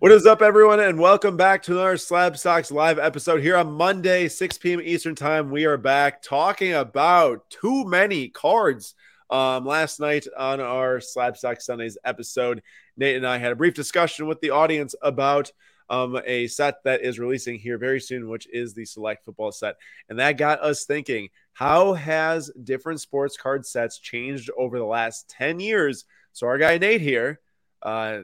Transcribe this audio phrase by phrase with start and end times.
[0.00, 4.28] What is up, everyone, and welcome back to another SlabStox live episode here on Monday,
[4.28, 4.80] 6 p.m.
[4.80, 5.50] Eastern Time.
[5.50, 8.94] We are back talking about too many cards.
[9.28, 12.62] Um, last night on our SlabStox Sundays episode,
[12.96, 15.52] Nate and I had a brief discussion with the audience about
[15.90, 19.76] um, a set that is releasing here very soon, which is the Select Football set.
[20.08, 25.28] And that got us thinking how has different sports card sets changed over the last
[25.28, 26.06] 10 years?
[26.32, 27.38] So, our guy Nate here,
[27.82, 28.20] uh,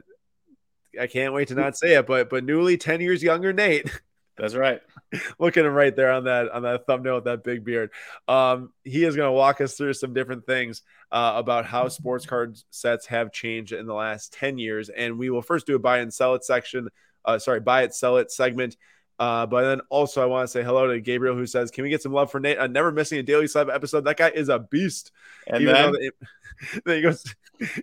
[0.99, 3.89] I can't wait to not say it, but but newly 10 years younger Nate.
[4.37, 4.81] That's right.
[5.39, 7.91] Look at him right there on that on that thumbnail with that big beard.
[8.27, 12.25] Um, he is going to walk us through some different things uh, about how sports
[12.25, 14.89] card sets have changed in the last 10 years.
[14.89, 16.89] And we will first do a buy and sell it section.
[17.25, 18.77] Uh, sorry, buy it, sell it segment.
[19.19, 21.89] Uh, but then also, I want to say hello to Gabriel, who says, "Can we
[21.89, 22.59] get some love for Nate?
[22.59, 24.05] I'm never missing a daily slab episode.
[24.05, 25.11] That guy is a beast."
[25.47, 26.11] And even then, though the,
[26.85, 27.35] then he goes,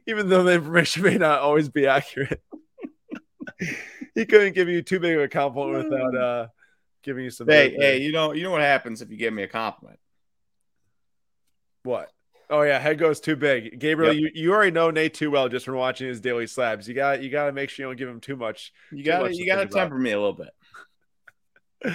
[0.07, 2.41] even though the information may not always be accurate
[4.15, 6.47] he couldn't give you too big of a compliment without uh
[7.03, 7.47] giving you some.
[7.47, 9.99] hey, hey, you know, you know what happens if you give me a compliment?
[11.83, 12.11] What?
[12.51, 13.79] Oh yeah, head goes too big.
[13.81, 14.21] Gabriel, Yep.
[14.35, 16.87] you, you already know Nate too well just from watching his daily slabs.
[16.89, 18.73] You got you got to make sure you don't give him too much.
[18.93, 21.93] You got much to to you got to temper me a little bit.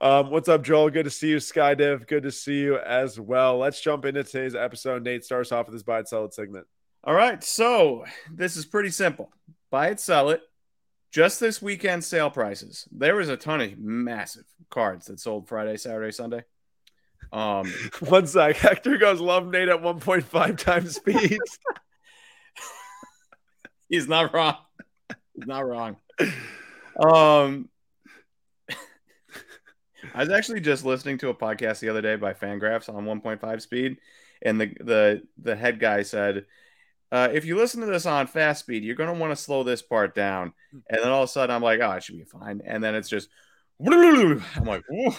[0.00, 0.90] Um, what's up, Joel?
[0.90, 2.06] Good to see you, Skydiv.
[2.06, 3.58] Good to see you as well.
[3.58, 5.02] Let's jump into today's episode.
[5.02, 6.68] Nate starts off with his buy and sell it segment.
[7.02, 9.32] All right, so this is pretty simple.
[9.72, 10.42] Buy it, sell it.
[11.10, 12.86] Just this weekend sale prices.
[12.92, 16.44] There was a ton of massive cards that sold Friday, Saturday, Sunday.
[17.32, 18.56] Um, One sec.
[18.56, 21.38] Hector goes love Nate at 1.5 times speed.
[23.88, 24.56] he's not wrong.
[25.34, 25.96] He's not wrong.
[26.98, 27.68] Um,
[30.14, 33.62] I was actually just listening to a podcast the other day by Fangraphs on 1.5
[33.62, 33.98] speed,
[34.42, 36.46] and the the the head guy said,
[37.12, 39.62] uh, "If you listen to this on fast speed, you're going to want to slow
[39.62, 42.24] this part down." And then all of a sudden, I'm like, "Oh, it should be
[42.24, 43.28] fine." And then it's just,
[44.56, 45.14] I'm like, "Whoa."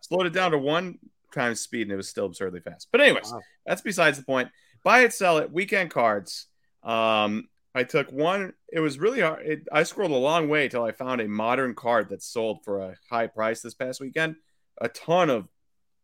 [0.00, 0.98] slowed it down to one
[1.34, 2.88] times speed, and it was still absurdly fast.
[2.92, 3.40] But anyways, Wow.
[3.66, 4.48] that's besides the point.
[4.84, 5.52] Buy it, sell it.
[5.52, 6.46] Weekend cards.
[6.82, 8.54] Um, I took one.
[8.72, 9.44] It was really hard.
[9.46, 12.80] It, I scrolled a long way till I found a modern card that sold for
[12.80, 14.36] a high price this past weekend.
[14.80, 15.48] A ton of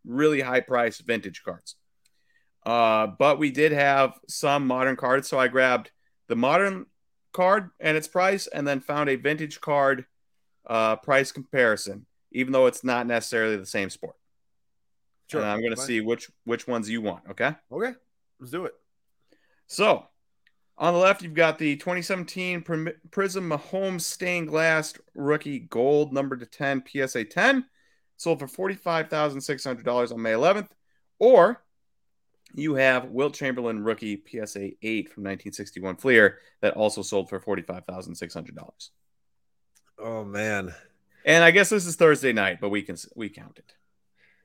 [0.05, 1.77] really high price vintage cards.
[2.65, 5.91] Uh, but we did have some modern cards, so I grabbed
[6.29, 6.87] the modern
[7.33, 10.07] card and its price, and then found a vintage card
[10.67, 14.17] uh, price comparison, even though it's not necessarily the same sport.
[15.31, 15.41] Sure.
[15.41, 17.25] And I'm going to see which which ones you want.
[17.31, 17.55] Okay.
[17.73, 17.93] Okay,
[18.39, 18.75] let's do it.
[19.67, 20.07] So,
[20.77, 26.47] on the left, you've got the 2017 Prizm Mahomes stained glass rookie gold number to
[26.47, 27.65] 10 PSA 10,
[28.17, 30.69] sold for $45,600 on May 11th.
[31.19, 31.64] Or
[32.55, 38.91] you have Wilt Chamberlain rookie PSA 8 from 1961 Fleer that also sold for $45,600.
[39.99, 40.75] Oh man.
[41.25, 43.73] And I guess this is Thursday night, but we can we count it.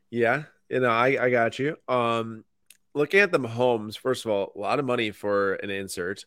[0.10, 1.76] Yeah, you know, I, I got you.
[1.88, 2.46] Um,
[2.94, 6.26] looking at the Mahomes, first of all, a lot of money for an insert.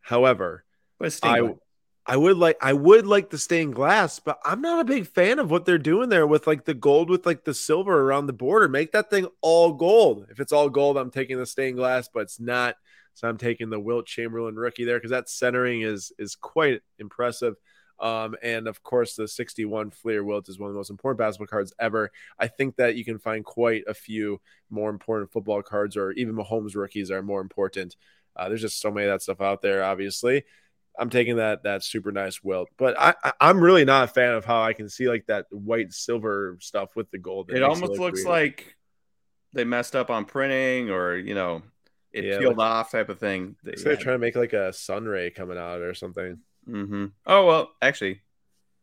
[0.00, 0.64] However,
[0.98, 1.54] But I.
[2.08, 5.38] I would like I would like the stained glass, but I'm not a big fan
[5.38, 8.32] of what they're doing there with like the gold with like the silver around the
[8.32, 8.66] border.
[8.66, 10.26] Make that thing all gold.
[10.30, 12.76] If it's all gold, I'm taking the stained glass, but it's not.
[13.12, 17.56] So I'm taking the Wilt Chamberlain rookie there because that centering is is quite impressive.
[18.00, 21.48] Um, and of course, the 61 Fleer Wilt is one of the most important basketball
[21.48, 22.10] cards ever.
[22.38, 26.36] I think that you can find quite a few more important football cards, or even
[26.36, 27.96] Mahomes rookies are more important.
[28.34, 30.44] Uh, there's just so many of that stuff out there, obviously.
[30.98, 34.34] I'm taking that that super nice wilt, but I, I I'm really not a fan
[34.34, 37.50] of how I can see like that white silver stuff with the gold.
[37.50, 38.28] It almost look looks weird.
[38.28, 38.76] like
[39.52, 41.62] they messed up on printing or, you know,
[42.12, 43.56] it Yeah, peeled like- off type of thing.
[43.64, 46.38] Looks like they're trying to make like a sun ray coming out or something.
[46.68, 47.06] Mm-hmm.
[47.26, 48.20] Oh, well, actually,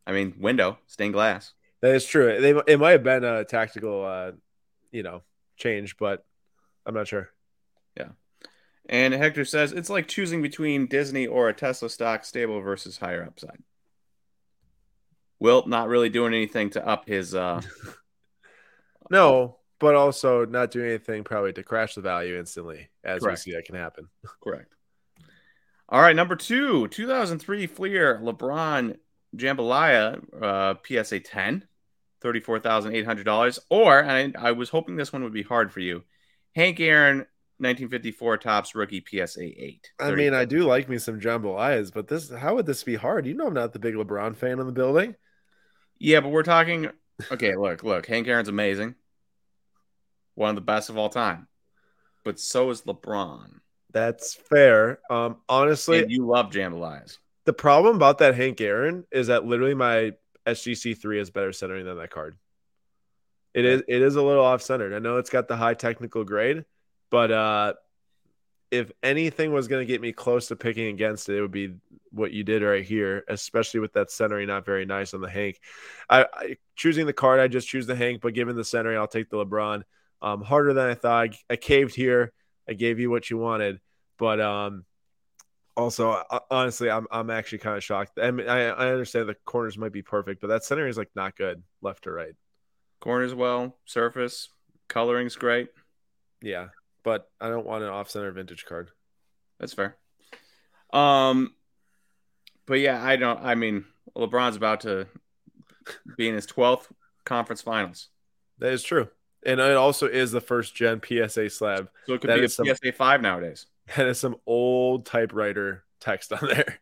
[0.07, 1.53] I mean, window, stained glass.
[1.81, 2.39] That is true.
[2.41, 4.31] They it might have been a tactical, uh,
[4.91, 5.21] you know,
[5.57, 6.25] change, but
[6.85, 7.29] I'm not sure.
[8.87, 13.23] And Hector says it's like choosing between Disney or a Tesla stock stable versus higher
[13.23, 13.63] upside.
[15.39, 17.61] Wilt not really doing anything to up his uh
[19.09, 23.39] No, but also not doing anything probably to crash the value instantly, as Correct.
[23.39, 24.07] we see that can happen.
[24.43, 24.73] correct.
[25.87, 28.97] All right, number two, 2003 Fleer LeBron
[29.35, 31.65] Jambalaya uh, PSA 10,
[32.23, 33.59] $34,800.
[33.69, 36.03] Or, and I, I was hoping this one would be hard for you,
[36.55, 39.91] Hank Aaron 1954 Topps rookie PSA 8.
[39.99, 43.25] I mean, I do like me some jambalayas, but this how would this be hard?
[43.25, 45.15] You know, I'm not the big LeBron fan in the building.
[45.97, 46.89] Yeah, but we're talking.
[47.31, 48.05] Okay, look, look.
[48.07, 48.95] Hank Aaron's amazing,
[50.33, 51.47] one of the best of all time.
[52.25, 53.59] But so is LeBron.
[53.91, 54.99] That's fair.
[55.09, 57.19] Um, honestly, And you love jambalayas.
[57.45, 60.11] The problem about that Hank Aaron is that literally my
[60.45, 62.37] SGC three is better centering than that card.
[63.53, 64.93] It is it is a little off centered.
[64.93, 66.65] I know it's got the high technical grade,
[67.15, 67.73] but uh
[68.71, 71.75] if anything was going to get me close to picking against it, it would be
[72.11, 75.61] what you did right here, especially with that centering not very nice on the Hank.
[76.09, 79.07] I, I choosing the card, I just choose the Hank, but given the centering, I'll
[79.07, 79.83] take the LeBron.
[80.21, 81.29] Um, harder than I thought.
[81.29, 82.33] I, I caved here.
[82.67, 83.79] I gave you what you wanted,
[84.17, 84.83] but um,
[85.77, 88.19] also uh, honestly, I'm I'm actually kind of shocked.
[88.21, 91.11] I mean, I, I understand the corners might be perfect, but that centering is like
[91.15, 92.33] not good, left to right.
[92.99, 94.49] Corners well, surface,
[94.89, 95.69] coloring's great.
[96.41, 96.69] Yeah,
[97.05, 98.89] but I don't want an off center vintage card.
[99.59, 99.95] That's fair.
[100.91, 101.53] Um,
[102.65, 103.39] but yeah, I don't.
[103.41, 103.85] I mean,
[104.17, 105.07] LeBron's about to
[106.17, 106.91] be in his twelfth
[107.23, 108.09] conference finals.
[108.59, 109.07] That is true,
[109.45, 111.89] and it also is the first gen PSA slab.
[112.07, 113.67] So it could That be a some- PSA five nowadays.
[113.95, 116.79] That is some old typewriter text on there.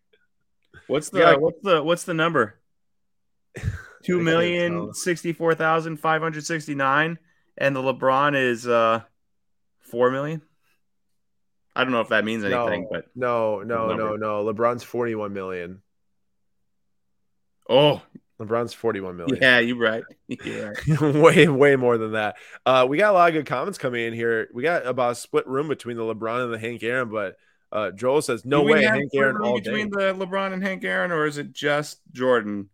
[0.88, 1.36] What's the Yeah.
[1.36, 2.60] what's the what's the number?
[4.04, 4.94] Two can't million tell.
[4.94, 7.20] sixty four thousand five hundred sixty nine,
[7.58, 9.02] and the LeBron is uh
[9.94, 10.42] four million.
[11.76, 14.44] I don't know if that means anything, no, but no, no, no, no.
[14.46, 15.82] LeBron's 41 million.
[17.70, 18.02] oh
[18.40, 19.38] LeBron's 41 million.
[19.42, 20.04] yeah, you're right.
[20.28, 22.36] Yeah, way, way more than that.
[22.66, 24.50] Uh, we got a lot of good comments coming in here.
[24.54, 27.38] We got about a split room between the LeBron and the Hank Aaron, but
[27.72, 30.12] uh, Joel says no Do we way have Hank Aaron all between day.
[30.12, 32.70] the LeBron and Hank Aaron, or is it just Jordan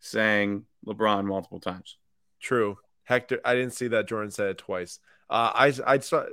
[0.00, 1.96] saying LeBron multiple times?
[2.40, 3.40] True, Hector.
[3.44, 4.98] I didn't see that Jordan said it twice.
[5.30, 6.24] Uh, I I saw.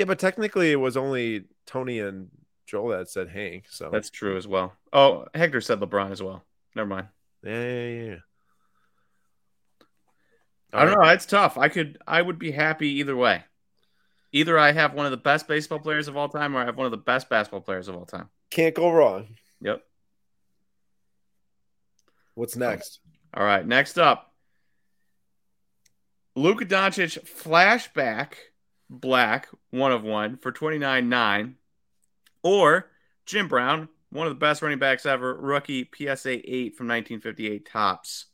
[0.00, 2.30] Yeah, but technically it was only Tony and
[2.64, 3.66] Joel that said Hank.
[3.68, 4.72] So That's true as well.
[4.94, 6.42] Oh, Hector said LeBron as well.
[6.74, 7.08] Never mind.
[7.44, 8.16] yeah, yeah, yeah.
[10.72, 11.06] I don't know.
[11.10, 11.58] It's tough.
[11.58, 11.98] I could.
[12.06, 13.44] I would be happy either way.
[14.32, 16.78] Either I have one of the best baseball players of all time, or I have
[16.78, 18.30] one of the best basketball players of all time.
[18.50, 19.36] Can't go wrong.
[19.60, 19.82] Yep.
[22.36, 23.00] What's next?
[23.34, 23.66] All right.
[23.66, 24.32] Next up,
[26.34, 28.36] Luka Doncic flashback
[28.90, 31.56] black one of one for twenty nine nine,
[32.42, 32.90] or
[33.24, 37.50] Jim Brown, one of the best running backs ever, rookie PSA eight from nineteen fifty
[37.50, 38.26] eight topps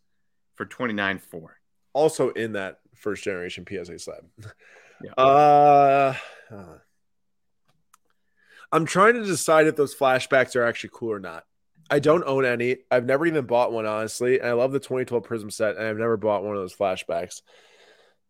[0.54, 1.58] for twenty nine four.
[1.92, 4.24] Also in that first generation PSA slab.
[5.04, 5.10] Yeah.
[5.18, 6.14] Uh,
[6.50, 6.78] uh,
[8.72, 11.44] I'm trying to decide if those flashbacks are actually cool or not.
[11.90, 12.78] I don't own any.
[12.90, 14.40] I've never even bought one, honestly.
[14.40, 17.42] And I love the 2012 Prizm set, and I've never bought one of those flashbacks.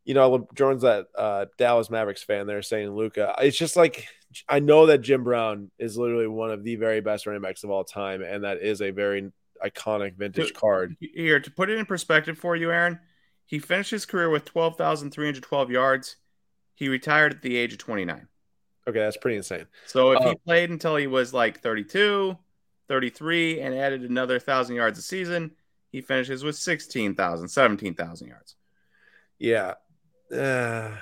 [0.06, 3.34] You know, Jordan's that uh, Dallas Mavericks fan there saying Luka.
[3.40, 4.08] It's just like
[4.48, 7.70] I know that Jim Brown is literally one of the very best running backs of
[7.70, 9.30] all time, and that is a very
[9.64, 10.96] iconic vintage card.
[11.00, 13.00] Here, to put it in perspective for you, Aaron,
[13.46, 16.16] he finished his career with 12,312 yards.
[16.74, 18.28] He retired at the age of 29.
[18.88, 19.66] Okay, that's pretty insane.
[19.86, 22.36] So if Uh, he played until he was like 32,
[22.88, 25.50] 33, and added another 1,000 yards a season,
[25.90, 28.54] he finishes with 16,000, 17,000 yards.
[29.38, 29.74] Yeah.
[30.32, 30.96] Uh,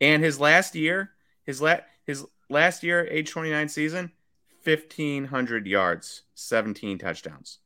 [0.00, 1.12] And his last year,
[1.44, 4.12] his la- his last year, age 29 season,
[4.62, 7.58] 1,500 yards, 17 touchdowns.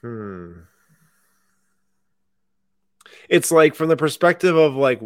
[0.00, 0.60] Hmm.
[3.28, 5.00] It's like from the perspective of like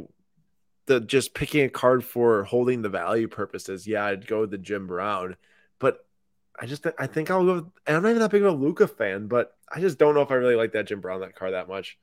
[0.86, 3.86] the just picking a card for holding the value purposes.
[3.86, 5.36] Yeah, I'd go with the Jim Brown,
[5.78, 6.06] but
[6.60, 7.54] I just I think I'll go.
[7.56, 10.14] With, and I'm not even that big of a Luka fan, but I just don't
[10.14, 11.98] know if I really like that Jim Brown that card that much.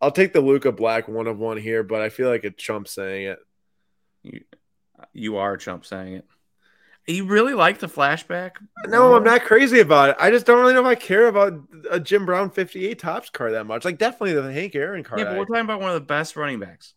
[0.00, 2.88] I'll take the Luka Black one of one here, but I feel like a chump
[2.88, 3.38] saying it.
[4.22, 4.40] You,
[5.12, 6.24] you are a chump saying it.
[7.06, 8.56] You really like the flashback?
[8.88, 10.16] No, I'm not crazy about it.
[10.18, 11.54] I just don't really know if I care about
[11.88, 13.84] a Jim Brown 58 topps car that much.
[13.84, 15.20] Like definitely the Hank Aaron car.
[15.20, 16.94] Yeah, but we're talking about one of the best running backs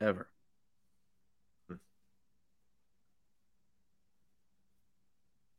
[0.00, 0.26] ever.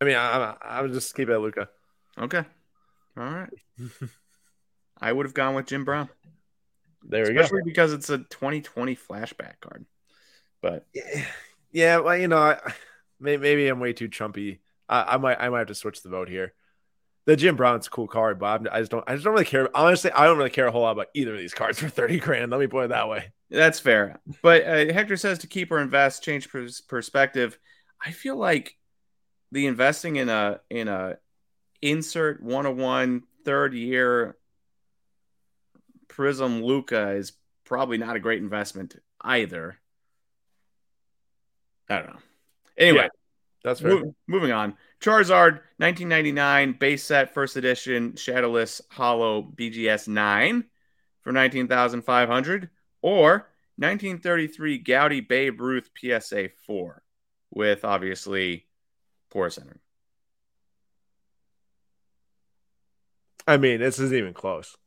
[0.02, 1.70] I mean, I, I, I would just keep it at Luka.
[2.18, 2.44] Okay.
[3.18, 3.50] All right.
[5.02, 6.10] I would have gone with Jim Brown,
[7.04, 7.42] There we go.
[7.42, 9.86] especially because it's a 2020 flashback card.
[10.62, 11.02] But go.
[11.72, 12.60] Yeah, well, you know, I,
[13.20, 14.60] maybe I'm way too chumpy.
[14.88, 16.54] I, I might, I might have to switch the vote here.
[17.26, 19.46] The Jim Brown's a cool card, but I'm, I just don't, I just don't really
[19.46, 19.70] care.
[19.76, 22.20] Honestly, I don't really care a whole lot about either of these cards for 30
[22.20, 22.52] grand.
[22.52, 23.32] Let me put it that way.
[23.50, 24.20] that's fair.
[24.42, 27.58] But uh, Hector says to keep or invest, change pers- perspective.
[28.04, 28.76] I feel like
[29.52, 31.18] the investing in a in a
[31.82, 34.36] insert 101 third year
[36.12, 39.78] Prizm Luka is probably not a great investment either.
[41.90, 42.20] I don't know.
[42.78, 43.08] Anyway, Yeah,
[43.64, 43.82] That's.
[43.82, 44.76] Mo- moving on.
[45.02, 50.64] Charizard 1999 base set first edition shadowless holo BGS 9
[51.22, 52.70] for 19,500
[53.02, 53.32] or
[53.78, 57.02] 1933 Goudey Babe Ruth PSA 4
[57.50, 58.68] with obviously
[59.30, 59.78] poor center.
[63.48, 64.78] I mean, this isn't even close.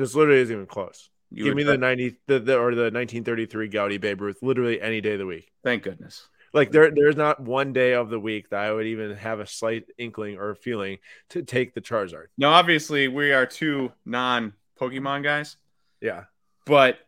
[0.00, 1.10] This literally isn't even close.
[1.30, 5.02] You Give me the ninety the, the or the 1933 Goudey Babe Ruth literally any
[5.02, 5.52] day of the week.
[5.62, 6.26] Thank goodness.
[6.54, 9.46] Like there, there's not one day of the week that I would even have a
[9.46, 12.26] slight inkling or feeling to take the Charizard.
[12.38, 15.58] Now, obviously, we are two non Pokemon guys,
[16.00, 16.24] Yeah,
[16.64, 16.98] but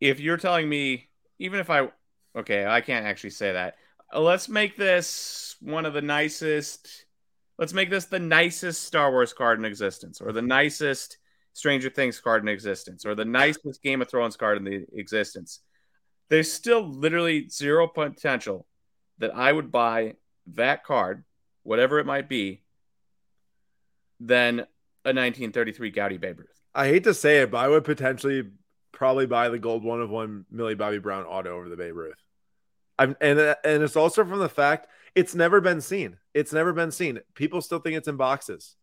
[0.00, 1.90] if you're telling me, even if I,
[2.34, 3.74] okay, I can't actually say that.
[4.12, 7.04] Uh, Let's make this one of the nicest.
[7.58, 11.18] Let's make this the nicest Star Wars card in existence, or the nicest
[11.58, 15.58] Stranger Things card in existence, or the nicest Game of Thrones card in the existence.
[16.28, 18.64] There's still literally zero potential
[19.18, 20.14] that I would buy
[20.54, 21.24] that card,
[21.64, 22.62] whatever it might be,
[24.20, 24.60] than
[25.04, 26.62] a 1933 Goudey Babe Ruth.
[26.76, 28.44] I hate to say it, but I would potentially
[28.92, 32.22] probably buy the gold one of one Millie Bobby Brown auto over the Babe Ruth.
[33.00, 34.86] I'm and and it's also from the fact
[35.16, 36.18] it's never been seen.
[36.34, 37.18] It's never been seen.
[37.34, 38.76] People still think it's in boxes.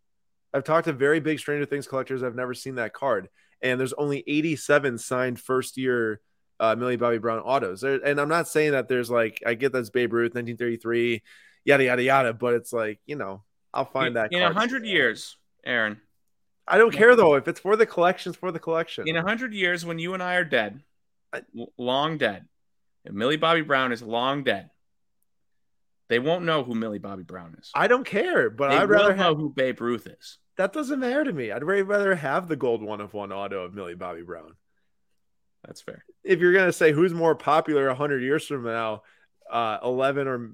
[0.56, 2.24] I've talked to very big Stranger Things collectors.
[2.24, 3.28] I've never seen that card,
[3.62, 6.22] and there's only 87 signed first year
[6.62, 7.82] uh, Millie Bobby Brown autos.
[7.82, 11.22] There, and I'm not saying that there's like I get that's Babe Ruth 1933,
[11.66, 13.44] yada yada yada, but it's like you know
[13.74, 15.36] I'll find that in a hundred years,
[15.66, 16.00] Aaron.
[16.66, 19.08] I don't care though if it's for the collection, it's for the collection.
[19.08, 20.82] In a hundred years, when you and I are dead,
[21.34, 21.44] I-
[21.78, 22.46] long dead,
[23.04, 24.70] and Millie Bobby Brown is long dead,
[26.08, 27.72] they won't know who Millie Bobby Brown is.
[27.76, 30.38] I don't care, but they I'd rather know have who Babe Ruth is.
[30.58, 31.52] That doesn't matter to me.
[31.52, 34.56] I'd way rather have the gold one of one auto of Millie Bobby Brown.
[35.66, 36.06] That's fair.
[36.24, 39.04] If you're gonna say who's more popular hundred years from now,
[39.52, 40.52] uh, eleven or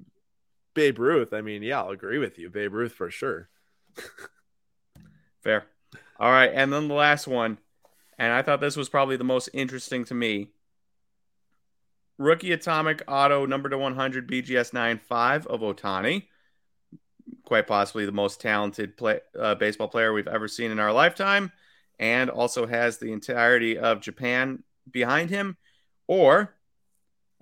[0.74, 3.48] Babe Ruth, I mean, yeah, I'll agree with you, Babe Ruth for sure.
[5.42, 5.66] Fair.
[6.18, 7.58] All right, and then the last one,
[8.18, 10.50] and I thought this was probably the most interesting to me.
[12.18, 16.26] Rookie Atomic Auto number to 100 BGS 95 of Ohtani.
[17.52, 21.52] Quite possibly the most talented play, uh, baseball player we've ever seen in our lifetime,
[21.98, 25.58] and also has the entirety of Japan behind him.
[26.06, 26.54] Or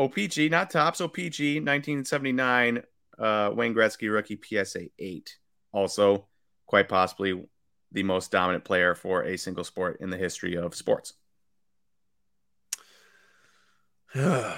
[0.01, 2.83] OPC, not topps, OPC 1979
[3.21, 5.39] uh, Wayne Gretzky rookie PSA 8.
[5.71, 6.27] Also,
[6.67, 7.45] quite possibly
[7.93, 11.13] the most dominant player for a single sport in the history of sports.
[14.15, 14.57] this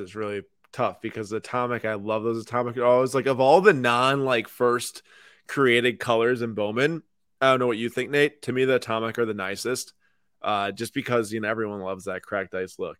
[0.00, 3.14] is really tough because atomic, I love those atomic autos.
[3.14, 5.02] Like of all the non like first
[5.46, 7.02] created colors in Bowman,
[7.40, 8.42] I don't know what you think, Nate.
[8.42, 9.92] To me, the atomic are the nicest.
[10.40, 12.98] Uh, just because you know everyone loves that cracked ice look.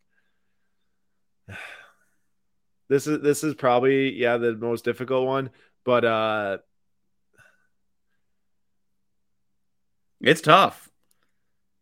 [2.88, 5.49] This is this is probably yeah the most difficult one,
[5.83, 6.59] but uh
[10.23, 10.88] It's tough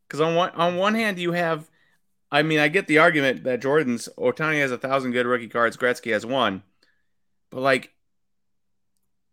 [0.08, 1.69] because on one on one hand you have,
[2.32, 5.76] I mean, I get the argument that Jordan's Ohtani has a thousand good rookie cards,
[5.76, 6.62] Gretzky has one,
[7.50, 7.92] but like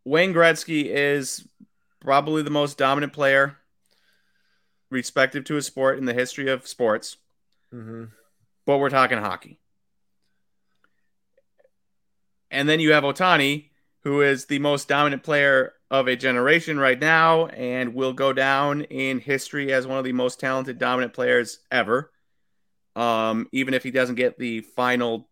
[0.04, 1.48] Wayne Gretzky is
[2.00, 3.58] probably the most dominant player,
[4.90, 7.18] respective to his sport in the history of sports.
[7.74, 8.10] mhm.
[8.66, 9.60] but we're talking hockey.
[12.50, 13.66] And then you have Ohtani,
[14.04, 18.82] who is the most dominant player of a generation right now and will go down
[18.84, 22.12] in history as one of the most talented dominant players ever.
[22.98, 25.30] Um, even if he doesn't get the final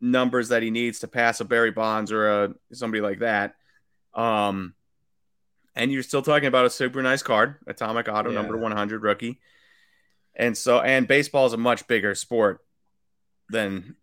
[0.00, 3.54] numbers that he needs to pass a Barry Bonds or a somebody like that.
[4.12, 4.74] Um,
[5.74, 8.34] and you're still talking about a super nice card, Atomic Auto Yeah.
[8.40, 9.40] number 100 rookie.
[10.34, 12.60] And so, and baseball is a much bigger sport
[13.48, 13.96] than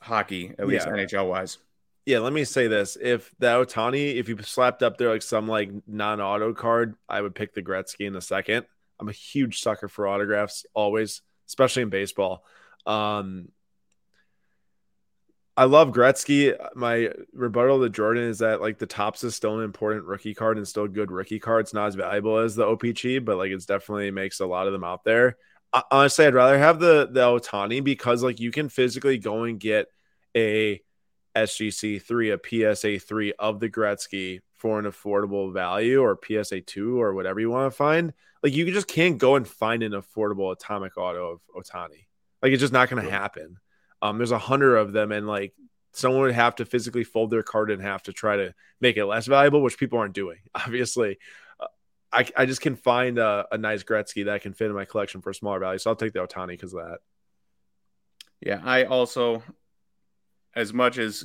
[0.00, 0.92] hockey, at least Yeah.
[0.94, 1.58] NHL wise.
[2.06, 5.46] yeah, let me say this: if the Ohtani, if you slapped up there like some
[5.48, 8.66] like non-auto card, I would pick the Gretzky in the second.
[8.98, 11.22] I'm a huge sucker for autographs, always,
[11.52, 12.44] especially in baseball.
[12.86, 13.48] Um,
[15.54, 16.56] I love Gretzky.
[16.74, 20.56] My rebuttal to Jordan is that like the topps is still an important rookie card
[20.56, 21.66] and still good rookie card.
[21.66, 24.72] It's not as valuable as the OPC, but like it's definitely makes a lot of
[24.72, 25.36] them out there.
[25.70, 29.60] I, honestly, I'd rather have the the Ohtani because like you can physically go and
[29.60, 29.88] get
[30.34, 30.80] a
[31.36, 37.00] SGC three, a PSA three of the Gretzky for an affordable value or PSA two
[37.00, 38.14] or whatever you want to find.
[38.42, 42.06] Like you just can't go and find an affordable atomic auto of Ohtani.
[42.42, 43.56] Like it's just not going to happen.
[44.00, 45.54] Um, there's a hundred of them, and like
[45.92, 49.04] someone would have to physically fold their card in half to try to make it
[49.04, 50.38] less valuable, which people aren't doing.
[50.54, 51.18] Obviously,
[51.60, 51.66] uh,
[52.12, 55.20] I I just can find a, a nice Gretzky that can fit in my collection
[55.20, 56.98] for a smaller value, so I'll take the Ohtani because of that.
[58.40, 59.44] Yeah, I also,
[60.56, 61.24] as much as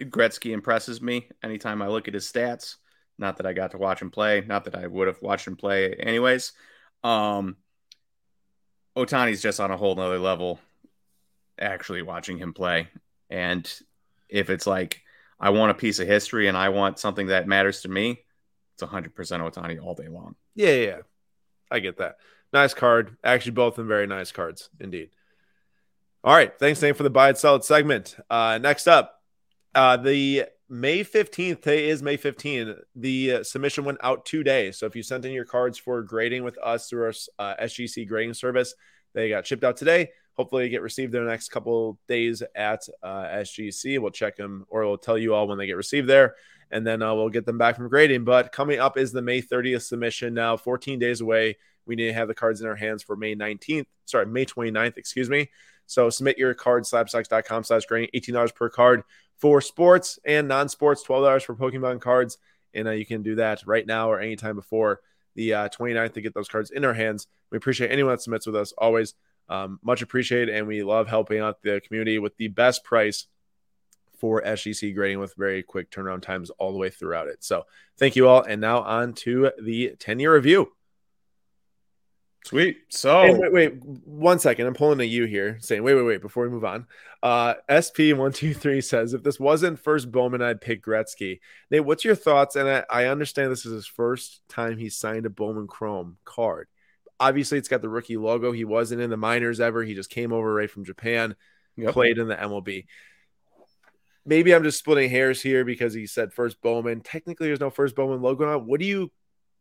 [0.00, 2.76] Gretzky impresses me anytime I look at his stats,
[3.18, 5.56] not that I got to watch him play, not that I would have watched him
[5.56, 6.52] play anyways.
[7.02, 7.56] Um,
[8.96, 10.60] Ohtani's just on a whole nother level
[11.58, 12.88] actually watching him play.
[13.30, 13.70] And
[14.28, 15.02] if it's like
[15.38, 18.24] I want a piece of history and I want something that matters to me,
[18.74, 20.34] it's 100% Ohtani all day long.
[20.54, 20.98] Yeah, yeah,
[21.70, 22.16] I get that.
[22.52, 23.16] Nice card.
[23.24, 25.10] Actually, both of them very nice cards indeed.
[26.22, 26.56] All right.
[26.58, 28.16] Thanks, Nate, for the buy and sell it segment.
[28.30, 29.20] Uh, next up,
[29.74, 32.80] uh, the May 15th, today is May 15th.
[32.96, 34.72] The uh, submission went out today.
[34.72, 38.08] So if you sent in your cards for grading with us through our uh, SGC
[38.08, 38.74] grading service,
[39.12, 40.08] they got shipped out today.
[40.38, 43.98] Hopefully, you get received in the next couple days at uh, SGC.
[44.00, 46.34] We'll check them or we'll tell you all when they get received there,
[46.70, 48.24] and then uh, we'll get them back from grading.
[48.24, 51.58] But coming up is the May 30th submission now, 14 days away.
[51.86, 54.96] We need to have the cards in our hands for May 19th, sorry, May 29th,
[54.96, 55.50] excuse me.
[55.86, 59.02] So submit your card, slabstox.com slash grading, $18 per card
[59.36, 62.38] for sports and non-sports, $12 for Pokemon cards.
[62.72, 65.00] And uh, you can do that right now or anytime before
[65.34, 67.26] the uh, 29th to get those cards in our hands.
[67.50, 69.14] We appreciate anyone that submits with us always.
[69.48, 70.54] Um, much appreciated.
[70.54, 73.26] And we love helping out the community with the best price
[74.18, 77.44] for SGC grading with very quick turnaround times all the way throughout it.
[77.44, 77.64] So
[77.98, 78.42] thank you all.
[78.42, 80.72] And now on to the 10 year review.
[82.44, 82.76] Sweet.
[82.90, 84.66] So wait, wait, one second.
[84.66, 86.86] I'm pulling a U here, saying, wait, wait, wait, before we move on.
[87.22, 91.40] Uh, SP123 says, if this wasn't first Bowman, I'd pick Gretzky.
[91.70, 92.54] Nate, what's your thoughts?
[92.56, 96.68] And I, I understand this is his first time he signed a Bowman Chrome card.
[97.18, 98.52] Obviously, it's got the rookie logo.
[98.52, 99.82] He wasn't in the minors ever.
[99.82, 101.36] He just came over right from Japan,
[101.76, 101.94] Yep.
[101.94, 102.84] played in the MLB.
[104.26, 107.00] Maybe I'm just splitting hairs here because he said first Bowman.
[107.00, 108.66] Technically, there's no first Bowman logo on.
[108.66, 109.10] What do you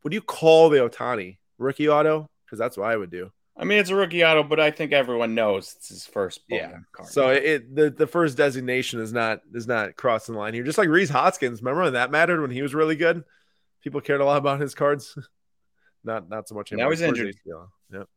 [0.02, 1.38] what do you call the Ohtani?
[1.58, 2.30] Rookie auto?
[2.54, 3.32] Because that's what I would do.
[3.58, 6.74] I mean, it's a rookie auto, but I think everyone knows it's his first Yeah.
[6.92, 7.10] Card.
[7.10, 10.64] So it the, the first designation is not is not crossing the line here.
[10.64, 13.24] Just like Rhys Hoskins, remember when that mattered when he was really good?
[13.84, 15.18] People cared a lot about his cards.
[16.04, 16.92] not not so much Now anymore.
[16.92, 17.36] he's injured.
[17.44, 17.64] Yeah.
[17.92, 18.08] Yep.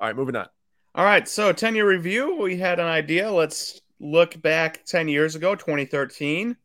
[0.00, 0.48] All right, moving on.
[0.94, 2.36] All right, so 10 year review.
[2.40, 3.30] We had an idea.
[3.30, 6.56] Let's look back 10 years ago, 2013,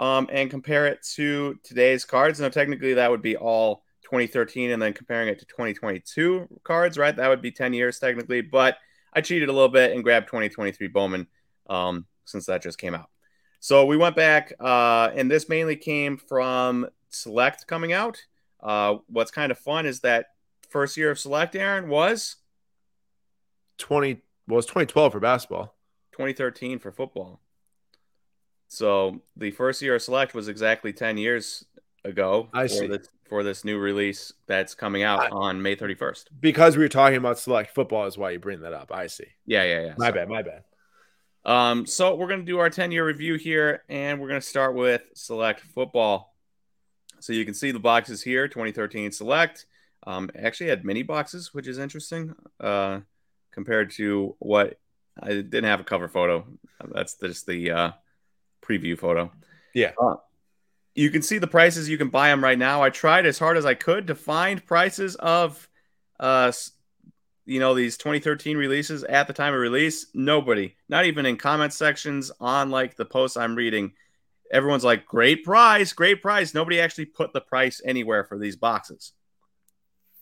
[0.00, 2.40] um, and compare it to today's cards.
[2.40, 3.83] Now, technically, that would be all
[4.14, 7.16] 2013 and then comparing it to 2022 cards, right?
[7.16, 8.76] That would be 10 years technically, but
[9.12, 11.26] I cheated a little bit and grabbed 2023 Bowman
[11.68, 13.10] um, since that just came out.
[13.58, 18.22] So we went back, uh, and this mainly came from Select coming out.
[18.62, 20.26] Uh, what's kind of fun is that
[20.70, 22.36] first year of Select, Aaron, was
[23.78, 25.74] 20 well, it's 2012 for basketball.
[26.12, 27.40] 2013 for football.
[28.68, 31.64] So the first year of Select was exactly 10 years
[32.04, 32.86] ago I see.
[32.86, 36.28] this for this new release that's coming out I- on May 31st.
[36.40, 38.92] Because we were talking about select football is why you bring that up.
[38.92, 39.26] I see.
[39.46, 39.94] Yeah, yeah, yeah.
[39.96, 40.64] My So- bad, my bad.
[41.46, 45.02] Um, so we're gonna do our 10 year review here, and we're gonna start with
[45.14, 46.34] Select Football.
[47.20, 49.66] So you can see the boxes here, 2013 Select.
[50.06, 52.34] Um, actually had mini boxes, which is interesting.
[52.60, 53.00] Uh,
[53.52, 54.78] compared to what
[55.22, 56.46] I didn't have a cover photo.
[56.92, 57.90] That's just the uh,
[58.62, 59.30] preview photo.
[59.74, 59.92] Yeah.
[59.98, 60.16] Uh,
[60.94, 61.88] you can see the prices.
[61.88, 62.82] You can buy them right now.
[62.82, 65.68] I tried as hard as I could to find prices of,
[66.20, 66.52] uh,
[67.46, 70.06] you know, these 2013 releases at the time of release.
[70.14, 73.92] Nobody, not even in comment sections on like the posts I'm reading.
[74.52, 76.54] Everyone's like, great price, great price.
[76.54, 79.12] Nobody actually put the price anywhere for these boxes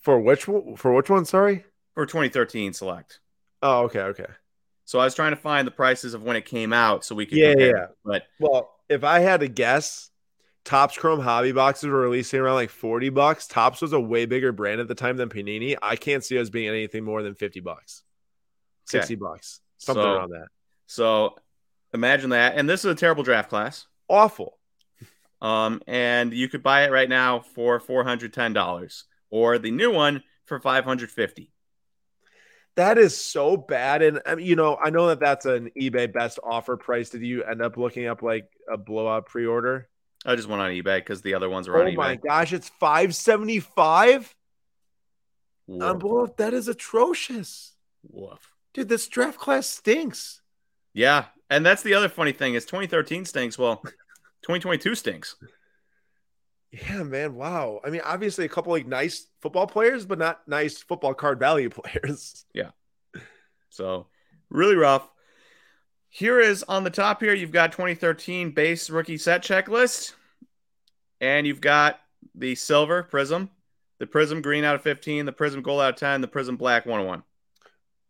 [0.01, 1.65] For which one for which one, sorry?
[1.95, 3.21] for 2013 Select.
[3.61, 4.27] Oh, okay, okay.
[4.85, 7.27] So I was trying to find the prices of when it came out so we
[7.27, 7.87] could Yeah, yeah.
[8.05, 10.11] But Well, if I had to guess,
[10.65, 13.47] Topps Chrome hobby boxes were releasing around like 40 bucks.
[13.49, 15.77] Topps was a way bigger brand at the time than Panini.
[15.83, 18.03] I can't see us being anything more than 50 bucks.
[18.87, 19.61] 60 bucks.
[19.79, 20.47] Something So- around that.
[20.87, 21.37] so
[21.93, 22.57] imagine that.
[22.57, 23.87] And this is a terrible draft class.
[24.09, 24.59] Awful.
[25.41, 29.73] Um, and you could buy it right now for four hundred ten dollars, or the
[29.73, 31.51] new one for five hundred fifty.
[32.77, 34.03] That is so bad.
[34.03, 37.11] And I mean, you know, I know that that's an eBay best offer price.
[37.11, 39.89] Did you end up looking up like a blowout pre-order?
[40.25, 41.95] I just went on eBay because the other ones are on Oh eBay.
[41.95, 44.35] Oh my gosh, it's 575
[45.69, 45.99] on Woof.
[45.99, 46.37] blowout.
[46.37, 47.75] That is atrocious.
[48.09, 48.53] Woof.
[48.75, 50.41] Dude, this draft class stinks.
[50.95, 53.59] Yeah, and that's the other funny thing is 2013 stinks.
[53.59, 53.77] Well,
[54.43, 55.37] 2022 stinks.
[56.71, 57.35] Yeah, man.
[57.35, 57.81] Wow.
[57.85, 61.69] I mean, obviously a couple like nice football players, but not nice football card value
[61.71, 62.45] players.
[62.55, 62.71] Yeah.
[63.71, 64.07] So
[64.49, 65.07] really rough.
[66.15, 70.13] Here is on the top here, you've got 2013 base rookie set checklist.
[71.23, 72.01] And you've got
[72.35, 73.49] the silver prizm,
[73.99, 76.85] the prizm green out of 15, the prizm gold out of 10, the prizm black
[76.85, 77.23] 101.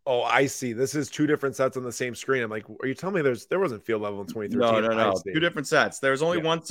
[0.05, 0.73] Oh, I see.
[0.73, 2.43] This is two different sets on the same screen.
[2.43, 4.59] I'm like, are you telling me there's there wasn't field level in 2013?
[4.59, 5.13] No, no, no.
[5.33, 5.99] Two different sets.
[5.99, 6.43] There's only Yeah.
[6.43, 6.61] one,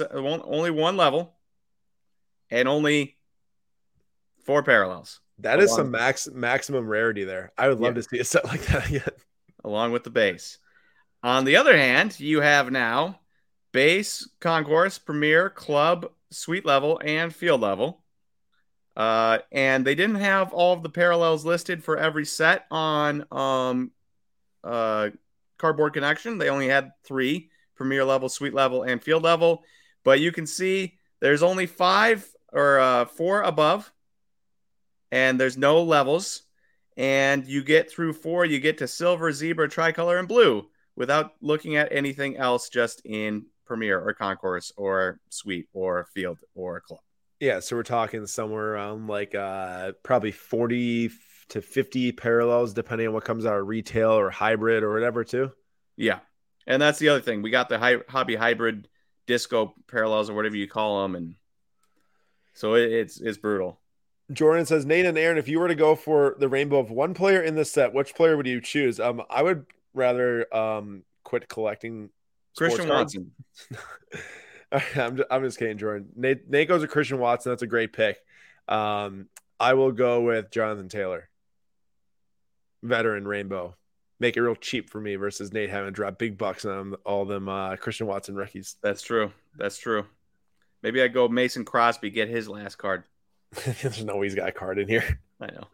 [0.45, 1.33] only one level,
[2.51, 3.17] and only
[4.45, 7.53] four parallels That is some max maximum rarity there.
[7.57, 8.03] I would love Yeah.
[8.03, 9.09] to see a set like that again.
[9.65, 10.59] along with the base.
[11.23, 13.21] On the other hand, you have now
[13.71, 18.03] base, concourse, premier, club, suite level, and field level.
[18.97, 23.93] Uh, and they didn't have all of the parallels listed for every set on um,
[24.65, 25.11] uh,
[25.59, 26.39] Cardboard Connection.
[26.39, 29.63] They only had three premier level, suite level, and field level.
[30.05, 33.91] But you can see there's only five or uh, four above,
[35.13, 36.43] and there's no levels.
[36.97, 40.67] And you get through four, you get to silver, zebra, tricolor, and blue
[41.03, 46.81] without looking at anything else just in premier or concourse or suite or field or
[46.81, 47.01] club.
[47.41, 51.11] Yeah, so we're talking somewhere around like uh probably 40
[51.49, 55.51] to 50 parallels depending on what comes out of retail or hybrid or whatever too.
[55.97, 56.21] Yeah.
[56.69, 57.43] And that's the other thing.
[57.43, 58.87] We got the hi- hobby hybrid
[59.27, 61.35] disco parallels or whatever you call them and
[62.55, 63.81] so it, it's it's brutal.
[64.33, 67.13] Jordan says, Nate and Aaron, if you were to go for the rainbow of one
[67.13, 69.01] player in the set, which player would you choose?
[69.01, 72.11] Um, I would rather um quit collecting
[72.57, 73.33] Christian Watson.
[74.73, 76.09] I'm just, I'm just kidding, Jordan.
[76.17, 77.53] Nate, Nate goes to Christian Watson.
[77.53, 78.19] That's a great pick.
[78.69, 79.29] Um,
[79.61, 81.29] I will go with Jonathan Taylor,
[82.83, 83.77] veteran rainbow.
[84.19, 87.25] Make it real cheap for me versus Nate having to drop big bucks on all
[87.25, 88.77] them uh, Christian Watson rookies.
[88.83, 89.33] That's true.
[89.59, 90.07] That's true.
[90.83, 93.05] Maybe I go Mason Crosby, get his last card.
[93.83, 95.21] There's no way he's got a card in here.
[95.41, 95.67] I know.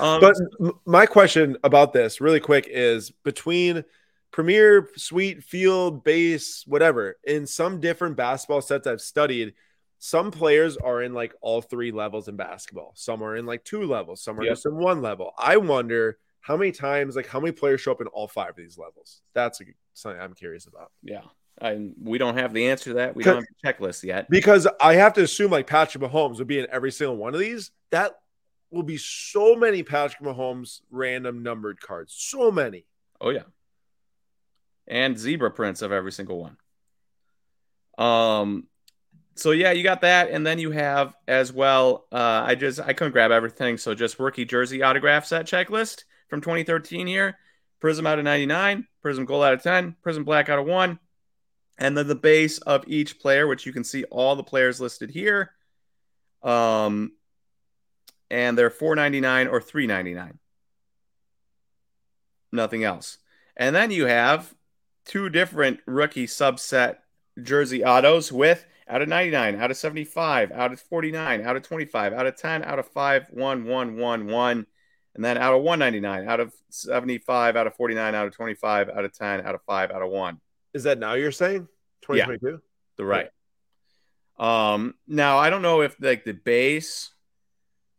[0.00, 0.36] Um, but
[0.84, 3.84] my question about this, really quick, is between
[4.30, 7.16] Premier, Suite, Field, Base, whatever.
[7.24, 9.54] In some different basketball sets I've studied,
[9.98, 12.92] some players are in like all three levels in basketball.
[12.94, 14.22] Some are in like two levels.
[14.22, 14.52] Some are yep.
[14.52, 15.32] just in one level.
[15.38, 18.56] I wonder how many times, like how many players show up in all five of
[18.56, 19.22] these levels.
[19.32, 19.60] That's
[19.94, 20.92] something I'm curious about.
[21.02, 21.22] Yeah.
[21.60, 23.16] I, we don't have the answer to that.
[23.16, 24.28] We don't have the checklist yet.
[24.28, 27.40] Because I have to assume like Patrick Mahomes would be in every single one of
[27.40, 27.70] these.
[27.90, 28.12] That
[28.70, 32.14] will be so many Patrick Mahomes random numbered cards.
[32.16, 32.86] So many.
[33.20, 33.42] Oh yeah
[34.88, 36.56] and zebra prints of every single one.
[37.98, 38.66] Um,
[39.34, 42.06] so yeah, you got that, and then you have as well.
[42.12, 46.40] Uh, I just I couldn't grab everything, so just rookie jersey autograph set checklist from
[46.40, 47.36] 2013 here.
[47.82, 50.98] Prizm out of 99, Prizm Gold out of 10, Prizm Black out of one,
[51.76, 55.10] and then the base of each player, which you can see all the players listed
[55.10, 55.50] here.
[56.42, 57.12] Um,
[58.30, 60.38] and they're 4.99 or 3.99.
[62.52, 63.18] Nothing else.
[63.56, 64.54] And then you have
[65.04, 66.96] two different rookie subset
[67.42, 72.12] jersey autos with out of 99, out of 75, out of 49, out of 25,
[72.12, 74.66] out of 10, out of 5, 1, 1, 1, 1,
[75.14, 79.04] and then out of 199, out of 75, out of 49, out of 25, out
[79.04, 80.40] of 10, out of 5, out of 1.
[80.74, 81.66] Is that now you're saying?
[82.02, 82.46] 2022?
[82.48, 82.56] Yeah,
[82.96, 83.30] the right.
[84.38, 87.10] Um, now I don't know if like the base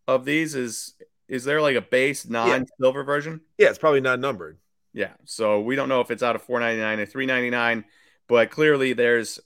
[0.08, 0.94] of these is
[1.28, 3.06] is there like a base non-silver yeah.
[3.06, 3.42] version?
[3.58, 4.58] Yeah, it's probably not numbered.
[4.94, 5.14] Yeah.
[5.26, 7.86] So we don't know if it's out of 499 or 399,
[8.28, 9.40] but clearly there's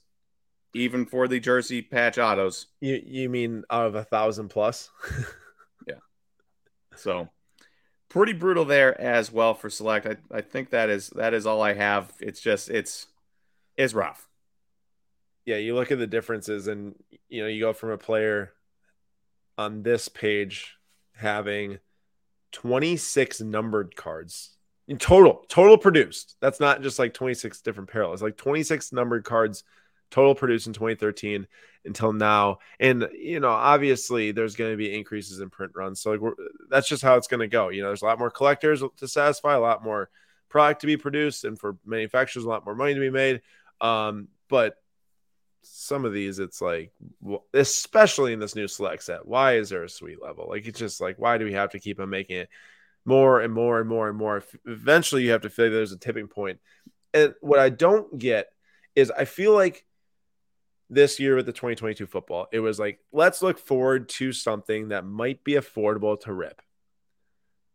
[0.74, 2.66] even for the jersey patch autos.
[2.80, 4.90] You you mean out of a thousand plus?
[5.86, 5.96] yeah.
[6.96, 7.28] So
[8.08, 10.06] pretty brutal there as well for select.
[10.06, 12.12] I, I think that is that is all I have.
[12.20, 13.06] It's just it's
[13.76, 14.28] it's rough.
[15.44, 16.94] Yeah, you look at the differences and
[17.28, 18.52] you know, you go from a player
[19.62, 20.76] on this page
[21.14, 21.78] having
[22.52, 24.56] 26 numbered cards
[24.88, 26.36] in total, total produced.
[26.40, 29.64] That's not just like 26 different parallels, like 26 numbered cards
[30.10, 31.46] total produced in 2013
[31.84, 32.58] until now.
[32.78, 36.00] And, you know, obviously there's going to be increases in print runs.
[36.00, 36.34] So like
[36.68, 37.68] that's just how it's going to go.
[37.68, 40.10] You know, there's a lot more collectors to satisfy, a lot more
[40.48, 43.40] product to be produced, and for manufacturers, a lot more money to be made.
[43.80, 44.76] Um, but
[45.62, 46.92] some of these, it's like,
[47.54, 50.46] especially in this new select set, why is there a suite level?
[50.48, 52.48] Like, it's just like, why do we have to keep on making it?
[53.04, 54.42] more and more and more and more.
[54.66, 56.60] Eventually, you have to feel like there's a tipping point.
[57.14, 58.48] And what I don't get
[58.94, 59.84] is I feel like
[60.88, 65.04] this year with the 2022 football, it was like, let's look forward to something that
[65.04, 66.62] might be affordable to rip.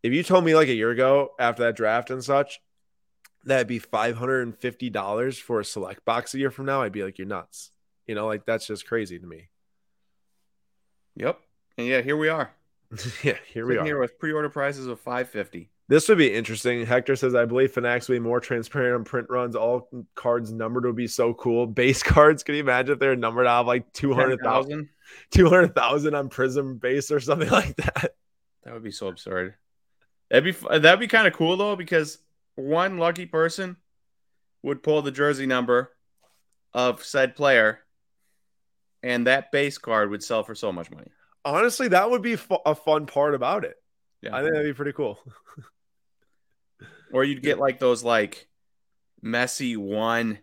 [0.02, 2.60] If you told me like a year ago after that draft and such,
[3.44, 7.26] that'd be $550 for a select box a year from now, I'd be like, you're
[7.26, 7.70] nuts.
[8.08, 9.50] You know, like that's just crazy to me.
[11.14, 11.38] Yep.
[11.76, 12.50] And yeah, here we are.
[13.22, 13.84] yeah, here we are.
[13.84, 15.70] Here with pre-order prices of 550.
[15.88, 16.84] This would be interesting.
[16.84, 19.56] Hector says, I believe Fanatics will be more transparent on print runs.
[19.56, 21.66] All cards numbered would be so cool.
[21.66, 24.88] Base cards, can you imagine if they're numbered out of like 200,000
[25.30, 28.14] 200,000 on Prizm base or something like that?
[28.64, 29.54] That would be so absurd.
[30.30, 32.18] That'd be that'd be kind of cool though because
[32.54, 33.76] one lucky person
[34.62, 35.92] would pull the jersey number
[36.74, 37.80] of said player
[39.08, 41.08] and that base card would sell for so much money
[41.44, 43.76] honestly, that would be fu- a fun part about it.
[44.22, 45.18] Yeah, I think that'd be pretty cool.
[47.12, 48.48] or you'd get like those like
[49.24, 50.38] Messi one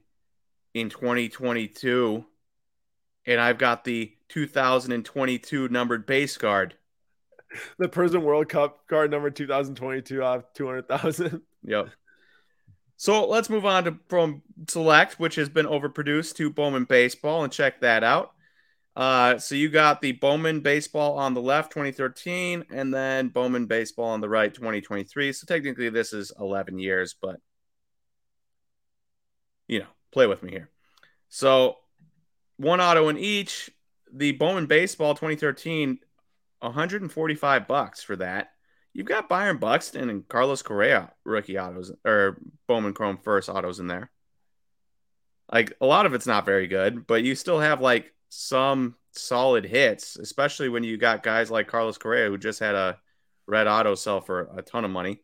[0.73, 2.25] in 2022,
[3.25, 6.75] and I've got the 2022 numbered base card.
[7.77, 11.41] The Prizm World Cup card number 2022 off 200,000.
[11.67, 11.89] Yep.
[12.97, 17.51] So let's move on to from Select, which has been overproduced, to Bowman Baseball, and
[17.53, 18.34] check that out.
[18.95, 24.11] Uh, so you got the Bowman Baseball on the left, 2013, and then Bowman Baseball
[24.11, 25.33] on the right, 2023.
[25.33, 27.41] So technically, this is 11 years, but
[29.67, 30.69] you know, play with me here.
[31.29, 31.77] So
[32.57, 33.69] one auto in each.
[34.13, 35.99] The Bowman Baseball 2013,
[36.59, 38.51] 145 bucks for that.
[38.93, 43.87] You've got Byron Buxton and Carlos Correa rookie autos or Bowman Chrome first autos in
[43.87, 44.09] there.
[45.51, 49.65] Like a lot of it's not very good, but you still have like some solid
[49.65, 52.97] hits, especially when you got guys like Carlos Correa who just had a
[53.47, 55.21] red auto sell for a ton of money.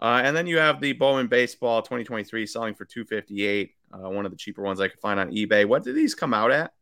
[0.00, 4.32] Uh, and then you have the Bowman Baseball 2023 selling for 258, uh, one of
[4.32, 5.66] the cheaper ones I could find on eBay.
[5.66, 6.72] What did these come out at?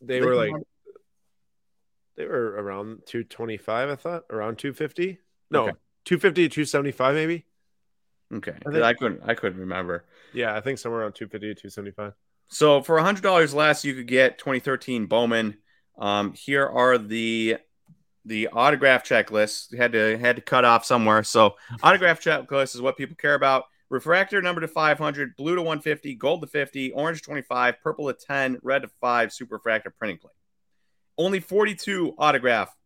[0.00, 0.66] They, they were like out-
[2.16, 5.18] they were around 225, I thought, around 250.
[5.50, 5.72] No, okay.
[6.04, 7.46] 250 to 275 maybe.
[8.34, 8.54] Okay.
[8.66, 10.04] I, think, I, couldn't I couldn't remember.
[10.32, 12.12] Yeah, I think somewhere around 250 to 275.
[12.48, 15.58] So for $100 less you could get 2013 Bowman.
[15.98, 17.58] Um, here are the
[18.24, 19.76] the autograph checklist.
[19.76, 21.22] had to had to cut off somewhere.
[21.24, 23.64] So autograph checklist is what people care about.
[23.90, 28.58] Refractor number to 500, blue to 150, gold to 50, orange 25, purple to 10,
[28.62, 30.34] red to 5, super refractor printing plate.
[31.16, 32.76] Only 42 autograph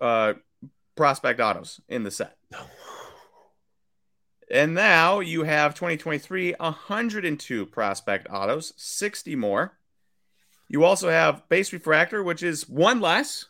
[0.00, 0.34] uh,
[0.94, 2.36] prospect autos in the set.
[4.52, 9.78] And now you have 2023 102 prospect autos, 60 more.
[10.68, 13.46] You also have base refractor, which is one less.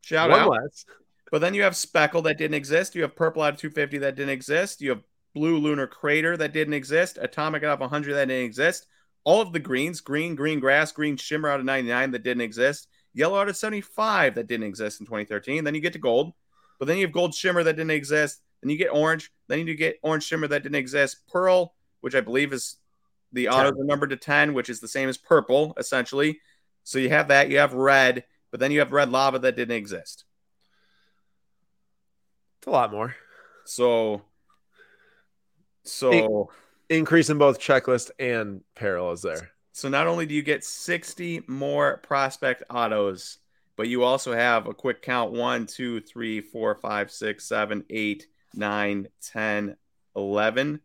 [0.00, 0.50] Shout one out.
[0.50, 0.86] Less.
[1.30, 2.94] But then you have speckle that didn't exist.
[2.94, 4.80] You have purple out of 250 that didn't exist.
[4.80, 5.02] You have
[5.34, 7.18] blue lunar crater that didn't exist.
[7.20, 8.86] Atomic out of 100 that didn't exist.
[9.24, 12.88] All of the greens, green, green grass, green shimmer out of 99 that didn't exist.
[13.12, 15.62] Yellow out of 75 that didn't exist in 2013.
[15.62, 16.32] Then you get to gold.
[16.78, 18.40] But then you have gold shimmer that didn't exist.
[18.62, 19.30] Then you get orange.
[19.48, 21.26] Then you get orange shimmer that didn't exist.
[21.28, 22.76] Pearl, which I believe is
[23.32, 26.40] the auto the number to 10, which is the same as purple, essentially.
[26.84, 27.50] So you have that.
[27.50, 30.24] You have red, but then you have red lava that didn't exist.
[32.58, 33.14] It's a lot more.
[33.64, 34.22] So,
[35.84, 36.12] so
[36.90, 39.50] In- increase in both checklist and parallels there.
[39.72, 43.38] So not only do you get 60 more prospect autos
[43.76, 48.26] but you also have a quick count 1, 2, 3, 4, 5, 6, 7, 8,
[48.56, 49.76] 9, 10,
[50.14, 50.80] 11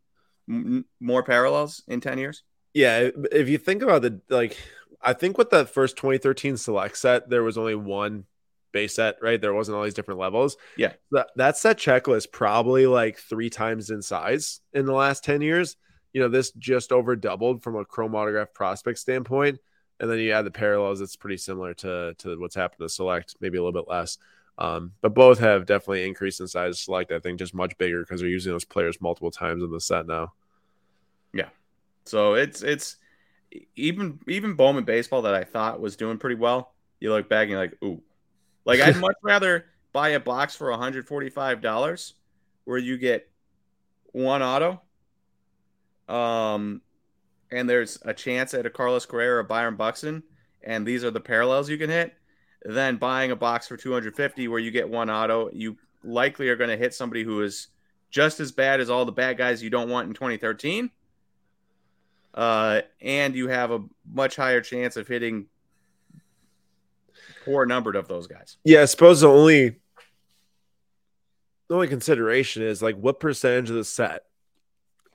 [0.50, 2.44] m- more parallels in 10 years.
[2.74, 3.10] Yeah.
[3.32, 4.58] If you think about the, like,
[5.02, 8.26] I think with that first 2013 select set, there was only one
[8.72, 9.42] base set, right?
[9.42, 10.58] There wasn't all these different levels.
[10.78, 10.94] Yeah.
[11.12, 15.76] That, that set checklist probably like three times in size in the last 10 years.
[16.14, 19.60] You know, this just over doubled from a chrome autograph prospect standpoint
[20.02, 21.00] and then you add the parallels.
[21.00, 24.18] It's pretty similar to to what's happened to Select, maybe a little bit less.
[24.58, 26.80] Um, but both have definitely increased in size.
[26.80, 29.80] Select, I think, just much bigger because they're using those players multiple times in the
[29.80, 30.34] set now.
[31.34, 31.50] Yeah,
[32.06, 32.98] so it's it's
[33.76, 36.74] even even Bowman baseball that I thought was doing pretty well.
[37.00, 38.02] You look back and you're like, ooh,
[38.66, 42.14] like I'd much rather buy a box for 145 dollars
[42.66, 43.30] where you get
[44.14, 44.82] one auto
[46.08, 46.82] um
[47.52, 50.24] and there's a chance at a Carlos Correa or a Byron Buxton,
[50.64, 52.14] and these are the parallels you can hit,
[52.64, 56.70] then buying a box for 250 where you get one auto, you likely are going
[56.70, 57.68] to hit somebody who is
[58.10, 60.90] just as bad as all the bad guys you don't want in 2013.
[62.34, 65.48] Uh, and you have a much higher chance of hitting
[67.44, 68.58] poor numbered of those guys.
[68.64, 69.78] Yeah, I suppose the only
[71.68, 74.26] the only consideration is like what percentage of the set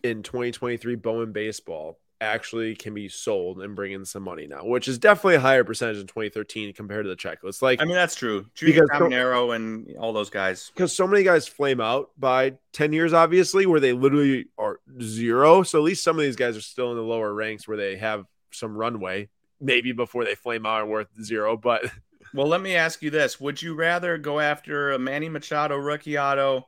[0.02, 4.88] in 2023 Bowman baseball actually can be sold and bring in some money now, which
[4.88, 7.62] is definitely a higher percentage in 2013 compared to the checklist.
[7.62, 8.46] Like, I mean, that's true.
[8.54, 10.70] Junior Caminero so, and all those guys.
[10.74, 15.62] Because so many guys flame out by 10 years, obviously, where they literally are zero.
[15.62, 17.96] So at least some of these guys are still in the lower ranks where they
[17.96, 19.28] have some runway,
[19.60, 21.56] maybe before they flame out and worth zero.
[21.56, 21.84] But
[22.34, 26.18] well, let me ask you this: Would you rather go after a Manny Machado rookie
[26.18, 26.66] auto,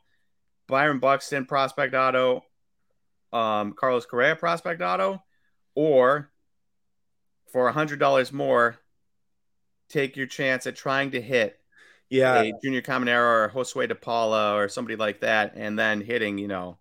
[0.67, 2.45] Byron Buxton prospect auto,
[3.33, 5.23] um, Carlos Correa prospect auto?
[5.79, 6.29] Or
[7.53, 8.81] for a hundred dollars more,
[9.89, 11.61] take your chance at trying to hit
[12.11, 16.37] yeah a junior Caminero or Josue de Paula or somebody like that, and then hitting,
[16.37, 16.79] you know,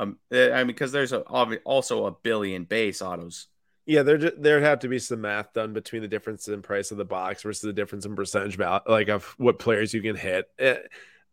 [0.00, 3.46] um, eh, I mean, because there's a, also a billion base autos.
[3.86, 6.96] Yeah, there there'd have to be some math done between the difference in price of
[6.96, 10.46] the box versus the difference in percentage value, like of what players you can hit.
[10.58, 10.88] It, eh,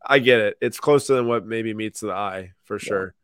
[0.06, 3.16] I get it; it's closer than what maybe meets the eye for sure.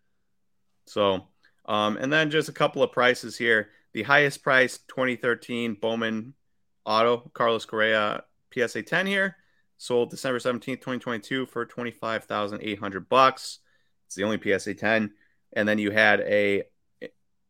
[0.88, 1.28] So
[1.70, 3.70] Um, and then just a couple of prices here.
[3.94, 6.34] The highest price 2013 Bowman
[6.84, 9.38] Auto Carlos Correa PSA 10 here
[9.78, 13.60] sold December 17th, 2022 for 25,800 bucks.
[14.08, 15.12] It's the only PSA 10.
[15.54, 16.64] And then you had a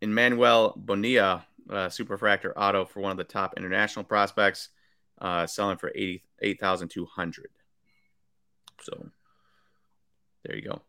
[0.01, 4.69] Emmanuel Bonilla uh, Superfractor Auto for one of the top international prospects,
[5.21, 7.47] uh, selling for 88,200.
[8.82, 9.10] So
[10.43, 10.82] there you go.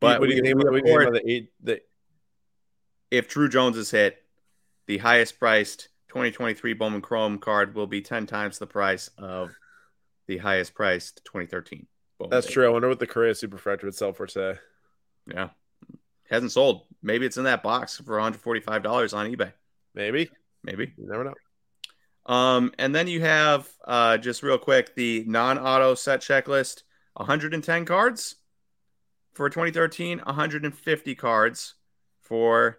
[0.00, 1.52] But what do you think about the eight?
[1.62, 1.80] The...
[3.10, 4.22] If Druw Jones is hit,
[4.86, 9.50] the highest priced 2023 Bowman Chrome card will be 10 times the price of
[10.26, 11.86] the highest priced 2013.
[12.18, 12.66] Bowman That's true.
[12.66, 14.58] I wonder what the Correa Superfractor would sell for today.
[15.26, 15.48] Yeah.
[16.30, 16.86] Hasn't sold.
[17.02, 19.52] Maybe it's in that box for $145 on eBay.
[19.94, 20.30] Maybe.
[20.62, 20.92] Maybe.
[20.96, 21.34] You never know.
[22.26, 26.82] Um, and then you have uh, just real quick the non-auto set checklist:
[27.14, 28.36] 110 cards
[29.32, 31.74] for 2013, 150 cards
[32.20, 32.78] for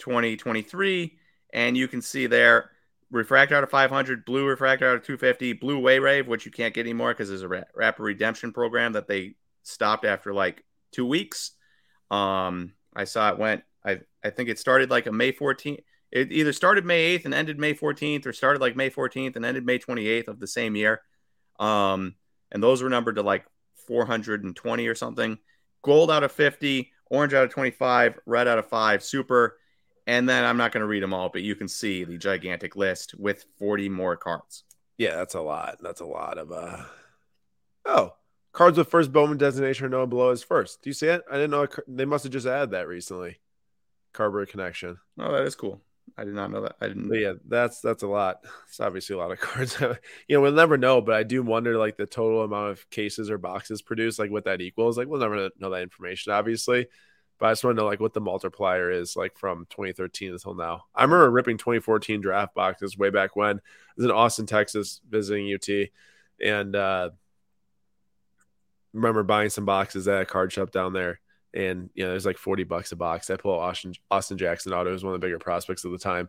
[0.00, 1.18] 2023,
[1.52, 2.70] and you can see there
[3.10, 6.74] refractor out of 500, blue refractor out of 250, blue way rave, which you can't
[6.74, 11.06] get anymore because there's a ra- rapid redemption program that they stopped after like two
[11.06, 11.52] weeks.
[12.10, 13.62] Um, I saw it went.
[13.84, 15.80] I I think it started like a May 14th.
[16.10, 19.44] It either started May 8th and ended May 14th, or started like May 14th and
[19.44, 21.02] ended May 28th of the same year.
[21.60, 22.16] Um,
[22.50, 23.44] and those were numbered to like
[23.86, 25.38] 420 or something.
[25.82, 29.58] Gold out of 50, orange out of 25, red out of five, super.
[30.10, 32.74] And then I'm not going to read them all, but you can see the gigantic
[32.74, 34.64] list with 40 more cards.
[34.98, 35.78] Yeah, that's a lot.
[35.80, 36.82] That's a lot of uh
[37.86, 38.14] Oh,
[38.52, 40.82] cards with first Bowman designation are known below as first.
[40.82, 41.22] Do you see it?
[41.30, 43.38] I didn't know they must have just added that recently.
[44.12, 44.98] Cardboard connection.
[45.16, 45.80] Oh, that is cool.
[46.18, 46.74] I did not know that.
[46.80, 47.08] I didn't.
[47.08, 48.44] But yeah, that's that's a lot.
[48.68, 49.78] It's obviously a lot of cards.
[49.80, 53.30] you know, we'll never know, but I do wonder like the total amount of cases
[53.30, 54.98] or boxes produced, like what that equals.
[54.98, 56.88] Like we'll never know that information, obviously.
[57.40, 60.54] But I just want to know like what the multiplier is like from 2013 until
[60.54, 60.84] now.
[60.94, 63.56] I remember ripping 2014 draft boxes way back when.
[63.56, 63.60] I
[63.96, 65.88] was in Austin, Texas, visiting UT,
[66.44, 67.10] and uh
[68.92, 71.20] remember buying some boxes at a card shop down there
[71.54, 73.30] and you know there's like 40 bucks a box.
[73.30, 76.28] I pull Austin Austin Jackson auto was one of the bigger prospects of the time.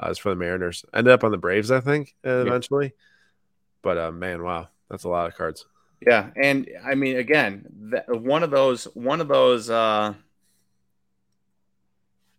[0.00, 0.84] Uh, was for the Mariners.
[0.94, 2.86] Ended up on the Braves, I think, uh, eventually.
[2.86, 2.90] Yeah.
[3.82, 5.66] But uh, man, wow, that's a lot of cards.
[6.06, 10.14] Yeah, and I mean, again, that, one of those, one of those, uh,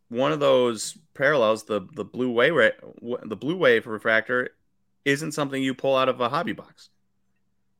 [0.10, 2.54] one of those parallels, the the blue wave,
[3.24, 4.50] the blue wave refractor,
[5.06, 6.90] isn't something you pull out of a hobby box.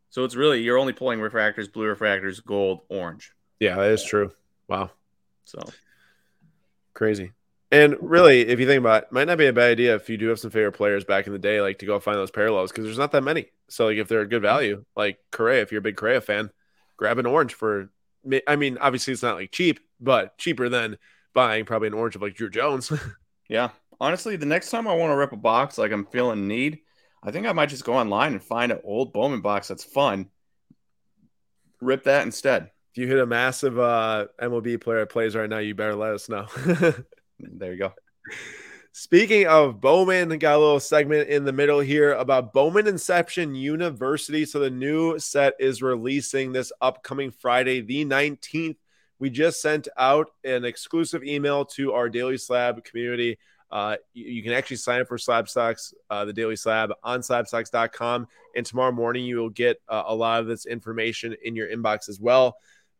[0.10, 3.34] So it's really you're only pulling refractors, blue refractors, gold, orange.
[3.60, 4.32] Yeah, that is true.
[4.68, 4.92] Wow.
[5.46, 5.60] So
[6.94, 7.32] crazy.
[7.72, 10.18] And really, if you think about it, might not be a bad idea if you
[10.18, 12.72] do have some favorite players back in the day, like to go find those parallels
[12.72, 13.48] because there's not that many.
[13.68, 14.48] So like if they're a good mm-hmm.
[14.48, 16.50] value, like Correa, if you're a big Correa fan,
[16.98, 17.92] grab an orange for.
[18.48, 20.98] I mean, obviously it's not like cheap, but cheaper than
[21.34, 22.92] buying probably an orange of like Druw Jones.
[23.50, 26.80] yeah, honestly, the next time I want to rip a box, like I'm feeling need,
[27.24, 30.30] I think I might just go online and find an old Bowman box that's fun.
[31.82, 35.60] Rip that instead if you hit a massive uh, MLB player that plays right now,
[35.60, 36.48] you better let us know.
[37.40, 37.94] there you go.
[38.94, 44.44] Speaking of Bowman, got a little segment in the middle here about Bowman Inception University.
[44.46, 48.78] So the new set is releasing this upcoming Friday, the 19th.
[49.20, 53.38] We just sent out an exclusive email to our Daily Slab community.
[53.72, 58.28] Uh, you, can actually sign up for SlabStox, uh, the Daily Slab, on slabstox.com.
[58.56, 62.10] And tomorrow morning, you will get uh, a lot of this information in your inbox
[62.10, 62.58] as well.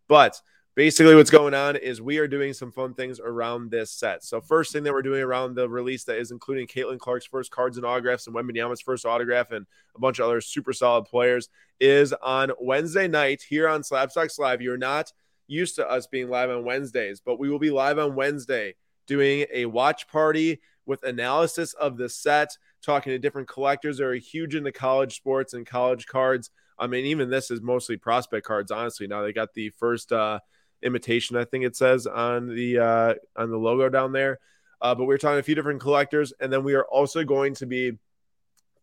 [0.08, 0.40] But
[0.76, 4.24] basically, what's going on is we are doing some fun things around this set.
[4.24, 7.50] So, first thing that we're doing around the release that is including Caitlin Clark's first
[7.50, 11.50] cards and autographs and Wembanyama's first autograph and a bunch of other super solid players
[11.80, 14.62] is on Wednesday night here on SlabStox Live.
[14.62, 15.12] You're not
[15.50, 18.76] used to us being live on Wednesdays, but we will be live on Wednesday
[19.08, 24.14] doing a watch party with analysis of the set, talking to different collectors that are
[24.14, 26.50] huge into college sports and college cards.
[26.78, 28.72] I mean, even this is mostly prospect cards.
[28.72, 30.40] Honestly, now they got the first uh,
[30.82, 31.36] imitation.
[31.36, 34.40] I think it says on the uh, on the logo down there.
[34.82, 37.54] Uh, but we're talking to a few different collectors, and then we are also going
[37.56, 37.92] to be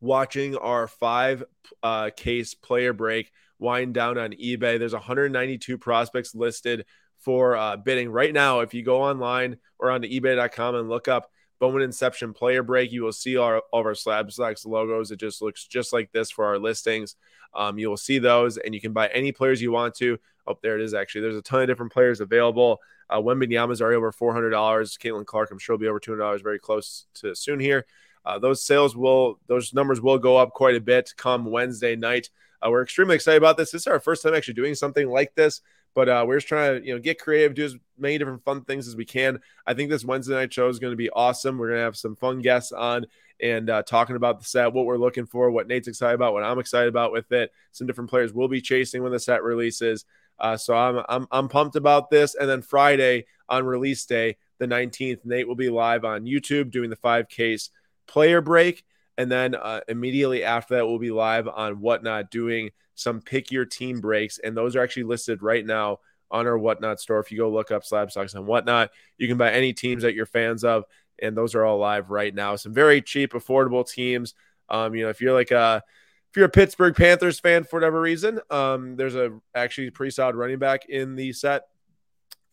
[0.00, 1.42] watching our five
[1.82, 4.78] uh, case player break wind down on eBay.
[4.78, 6.84] There's 192 prospects listed
[7.18, 8.60] for uh, bidding right now.
[8.60, 12.92] If you go online or onto eBay.com and look up Bowman Inception Player Break.
[12.92, 15.10] You will see our, all of our SlabStox logos.
[15.10, 17.16] It just looks just like this for our listings.
[17.54, 20.18] Um, you will see those, and you can buy any players you want to.
[20.46, 20.94] Oh, there it is.
[20.94, 22.80] Actually, there's a ton of different players available.
[23.08, 24.98] Uh, Wembanyama's already over four hundred dollars.
[24.98, 27.86] Caitlin Clark, I'm sure, will be over two hundred dollars very close to soon here.
[28.24, 32.28] Uh, those sales will, those numbers will go up quite a bit come Wednesday night.
[32.64, 33.70] Uh, we're extremely excited about this.
[33.70, 35.60] This is our first time actually doing something like this
[35.94, 38.64] But uh, we're just trying to you know get creative, do as many different fun
[38.64, 39.40] things as we can.
[39.66, 41.56] I think this Wednesday night show is going to be awesome.
[41.56, 43.06] We're going to have some fun guests on
[43.40, 46.44] and uh, talking about the set, what we're looking for, what Nate's excited about, what
[46.44, 47.50] I'm excited about with it.
[47.72, 50.04] Some different players will be chasing when the set releases.
[50.38, 52.34] Uh, so I'm, I'm I'm pumped about this.
[52.34, 56.90] And then Friday on release day, the 19th, Nate will be live on YouTube doing
[56.90, 57.70] the five case
[58.06, 58.84] player break.
[59.18, 63.64] And then uh, immediately after that, we'll be live on Whatnot doing some pick your
[63.64, 64.38] team breaks.
[64.38, 66.00] And those are actually listed right now
[66.30, 67.20] on our Whatnot store.
[67.20, 70.26] If you go look up SlabStox and Whatnot, you can buy any teams that you're
[70.26, 70.84] fans of.
[71.20, 72.56] And those are all live right now.
[72.56, 74.34] Some very cheap, affordable teams.
[74.68, 75.82] Um, you know, if you're like a
[76.30, 80.36] if you're a Pittsburgh Panthers fan for whatever reason, um, there's a actually pretty solid
[80.36, 81.62] running back in the set.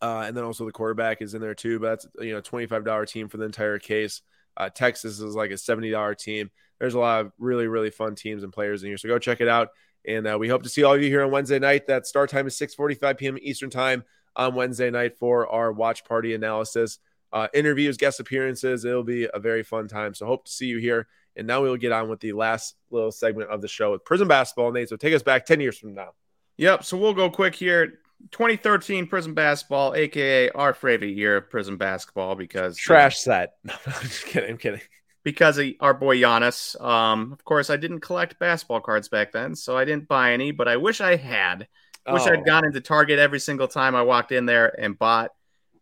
[0.02, 1.80] Uh, and then also the quarterback is in there too.
[1.80, 4.22] But that's you know, $25 team for the entire case.
[4.56, 6.52] Uh, Texas is like a $70 team.
[6.80, 8.98] There's a lot of really, really fun teams and players in here.
[8.98, 9.70] So go check it out.
[10.06, 11.88] And uh, we hope to see all of you here on Wednesday night.
[11.88, 13.38] That start time is 6:45 p.m.
[13.42, 14.04] Eastern time
[14.36, 17.00] on Wednesday night for our watch party analysis,
[17.32, 18.84] uh, interviews, guest appearances.
[18.84, 20.14] It'll be a very fun time.
[20.14, 21.08] So hope to see you here.
[21.36, 24.04] And now we will get on with the last little segment of the show with
[24.04, 24.72] Prizm basketball.
[24.72, 26.10] Nate, so take us back 10 years from now.
[26.58, 26.84] Yep.
[26.84, 28.00] So we'll go quick here.
[28.32, 33.54] 2013 Prizm basketball, aka our favorite year of Prizm basketball, because trash set.
[33.64, 34.52] No, I'm just kidding.
[34.52, 34.82] I'm kidding.
[35.24, 36.80] Because of our boy Giannis.
[36.82, 40.52] Um, of course, I didn't collect basketball cards back then, so I didn't buy any.
[40.52, 41.68] But I wish I had.
[42.06, 42.14] Oh.
[42.14, 42.44] Wish I'd oh.
[42.44, 45.32] gone into Target every single time I walked in there and bought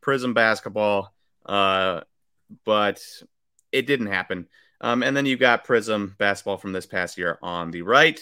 [0.01, 1.13] Prizm basketball.
[1.45, 2.01] Uh,
[2.65, 3.01] but
[3.71, 4.47] it didn't happen.
[4.79, 8.19] Um, and then you got Prizm basketball from this past year on the right.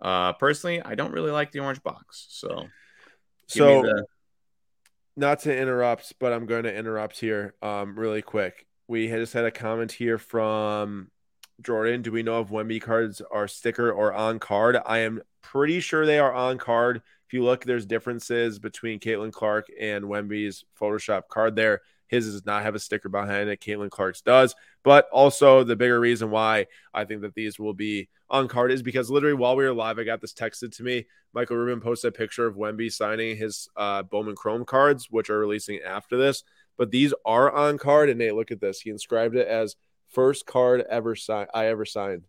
[0.00, 2.66] Uh, personally, I don't really like the orange box, so
[3.46, 4.06] so, the...
[5.16, 8.66] not to interrupt, but I'm going to interrupt here um, really quick.
[8.88, 11.10] We had just had a comment here from
[11.62, 12.02] Jordan.
[12.02, 14.76] Do we know if Wemby cards are sticker or on card?
[14.84, 17.02] I am pretty sure they are on card.
[17.26, 21.80] If you look, there's differences between Caitlin Clark and Wemby's Photoshop card there.
[22.06, 23.60] His does not have a sticker behind it.
[23.60, 24.54] Caitlin Clark's does.
[24.82, 28.82] But also, the bigger reason why I think that these will be on card is
[28.82, 31.06] because literally while we were live, I got this texted to me.
[31.32, 35.38] Michael Rubin posted a picture of Wemby signing his uh, Bowman Chrome cards, which are
[35.38, 36.44] releasing after this.
[36.76, 38.08] But these are on card.
[38.08, 38.80] And Nate, look at this.
[38.80, 39.76] He inscribed it as
[40.08, 41.48] first card ever signed.
[41.54, 42.24] I ever signed.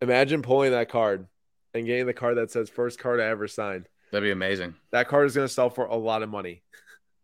[0.00, 1.26] Imagine pulling that card
[1.74, 3.88] and getting the card that says first card I ever signed.
[4.10, 4.74] That'd be amazing.
[4.90, 6.62] That card is going to sell for a lot of money.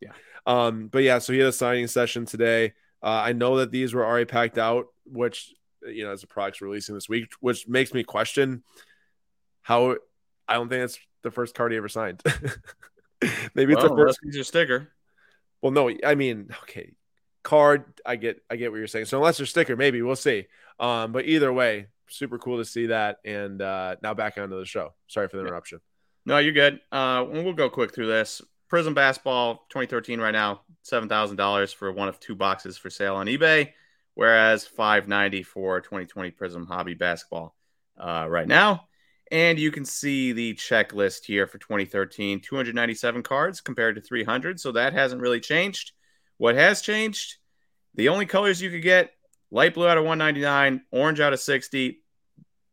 [0.01, 0.12] Yeah.
[0.47, 2.74] Um, but yeah, so he had a signing session today.
[3.03, 5.53] Uh, I know that these were already packed out, which
[5.86, 8.62] you know, as the product's releasing this week, which makes me question
[9.62, 9.97] how.
[10.49, 12.22] I don't think it's the first card he ever signed.
[13.55, 14.92] Maybe well, it's the first your sticker.
[15.61, 16.92] Well, no, I mean, okay,
[17.42, 17.84] card.
[18.05, 19.07] I get, I get what you're saying.
[19.07, 20.47] So unless there's sticker, maybe we'll see.
[20.78, 23.18] Um, but either way, super cool to see that.
[23.24, 24.94] And uh, now back onto the show.
[25.09, 25.80] Sorry for the interruption.
[26.24, 26.80] No, you're good.
[26.92, 28.42] Uh, we'll go quick through this.
[28.70, 33.16] Prizm Basketball 2013 right now, seven thousand dollars for one of two boxes for sale
[33.16, 33.72] on eBay,
[34.14, 37.54] whereas 590 for 2020 Prizm Hobby Basketball
[37.98, 38.88] uh, right now.
[39.30, 44.60] And you can see the checklist here for 2013 297 cards compared to 300.
[44.60, 45.92] So that hasn't really changed.
[46.38, 47.36] What has changed?
[47.94, 49.12] The only colors you could get
[49.50, 52.02] light blue out of 199, orange out of 60,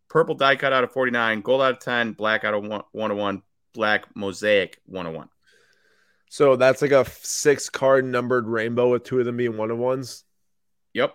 [0.10, 3.42] purple die cut out of 49, gold out of 10, black out of 101,
[3.74, 5.30] black mosaic 101.
[6.34, 9.78] So that's like a six card numbered rainbow with two of them being one of
[9.78, 10.24] ones.
[10.96, 11.14] Yep.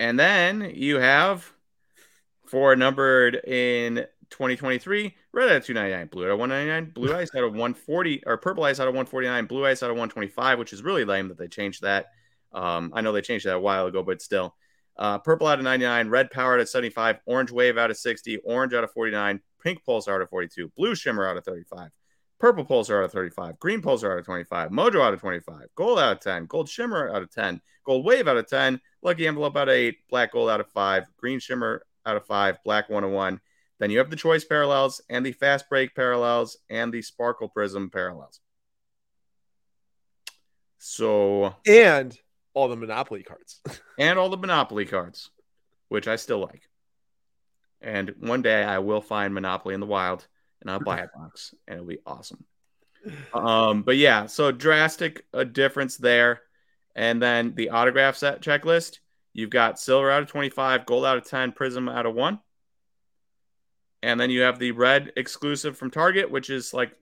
[0.00, 1.48] And then you have
[2.44, 7.44] four numbered in 2023, red out of 299, blue out of 199, blue ice out
[7.44, 10.82] of 140, or purple ice out of 149, blue ice out of 125, which is
[10.82, 12.06] really lame that they changed that.
[12.52, 14.56] Um, I know they changed that a while ago, but still.
[14.96, 18.38] Uh, purple out of 99, red power out of 75, orange wave out of 60,
[18.38, 21.90] orange out of 49, pink pulse out of 42, blue shimmer out of 35,
[22.40, 23.58] Purple Pulsar out of 35.
[23.60, 24.70] Green Pulsar out of 25.
[24.70, 25.68] Mojo out of 25.
[25.74, 26.46] Gold out of 10.
[26.46, 27.60] Gold Shimmer out of 10.
[27.84, 28.80] Gold Wave out of 10.
[29.02, 29.98] Lucky Envelope out of 8.
[30.08, 31.04] Black Gold out of 5.
[31.18, 32.58] Green Shimmer out of 5.
[32.64, 33.40] Black 101.
[33.78, 37.92] Then you have the Choice Parallels and the Fast Break Parallels and the Sparkle prizm
[37.92, 38.40] Parallels.
[40.78, 41.54] So.
[41.66, 42.18] And
[42.54, 43.60] all the Monopoly cards.
[43.98, 45.28] and all the Monopoly cards,
[45.88, 46.62] which I still like.
[47.82, 50.26] And one day I will find Monopoly in the wild
[50.60, 52.44] and I'll buy a box, and it'll be awesome.
[53.32, 56.42] Um, but yeah, so drastic a difference there.
[56.94, 58.98] And then the autograph set checklist,
[59.32, 62.38] you've got silver out of 25, gold out of 10, prizm out of 1.
[64.02, 66.92] And then you have the red exclusive from Target, which is like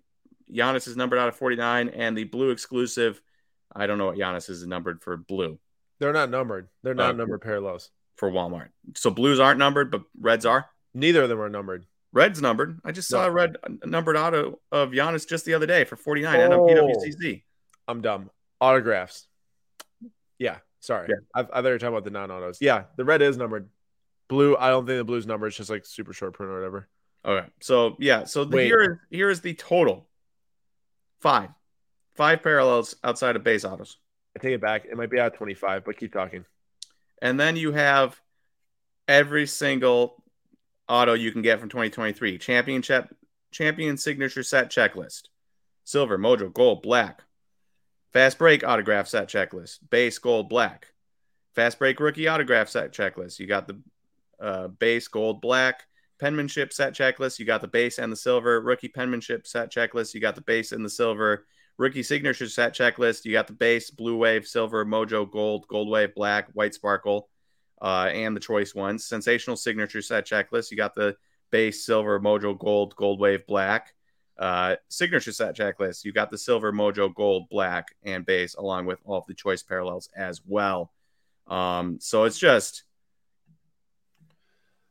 [0.52, 3.20] Giannis is numbered out of 49, and the blue exclusive,
[3.74, 5.58] I don't know what Giannis is numbered for blue.
[5.98, 6.68] They're not numbered.
[6.82, 8.68] They're not uh, numbered parallels for Walmart.
[8.96, 10.68] So blues aren't numbered, but reds are.
[10.94, 11.86] Neither of them are numbered.
[12.12, 12.80] Red's numbered.
[12.84, 15.96] I just saw a red uh, numbered auto of Giannis just the other day for
[15.96, 16.66] 49 Oh.
[16.66, 17.42] NMPWCC.
[17.86, 18.30] I'm dumb.
[18.60, 19.26] Autographs.
[20.38, 21.08] Yeah, sorry.
[21.10, 21.16] Yeah.
[21.34, 22.58] I, I thought you were talking about the non-autos.
[22.60, 23.68] Yeah, the red is numbered.
[24.28, 25.48] Blue, I don't think the blue's numbered.
[25.48, 26.88] It's just like super short print or whatever.
[27.24, 27.46] Okay.
[27.60, 30.06] So yeah, so the, here here is the total.
[31.20, 31.50] Five.
[32.14, 33.96] Five parallels outside of base autos.
[34.36, 34.84] I take it back.
[34.84, 36.44] It might be out of 25, but keep talking.
[37.20, 38.20] And then you have
[39.08, 40.22] every single
[40.88, 42.38] auto you can get from 2023.
[42.38, 43.14] Championship
[43.50, 45.22] champion signature set checklist.
[45.84, 47.22] Silver, mojo, gold, black.
[48.12, 49.78] Fast break autograph set checklist.
[49.90, 50.88] Base gold, black.
[51.54, 53.38] Fast break rookie autograph set checklist.
[53.38, 53.80] You got the
[54.40, 55.84] uh, base gold, black.
[56.20, 57.38] Penmanship set checklist.
[57.38, 58.60] You got the base and the silver.
[58.60, 60.14] Rookie penmanship set checklist.
[60.14, 61.46] You got the base and the silver.
[61.76, 63.24] Rookie signature set checklist.
[63.24, 67.28] You got the base, blue wave, silver, mojo, gold, gold wave, black, white sparkle,
[67.80, 69.04] uh, and the choice ones.
[69.04, 70.70] Sensational signature set checklist.
[70.70, 71.16] You got the
[71.50, 73.94] base, silver, mojo, gold, gold wave, black.
[74.38, 76.04] Uh, signature set checklist.
[76.04, 79.62] You got the silver, mojo, gold, black, and base, along with all of the choice
[79.62, 80.92] parallels as well.
[81.46, 82.84] Um, so it's just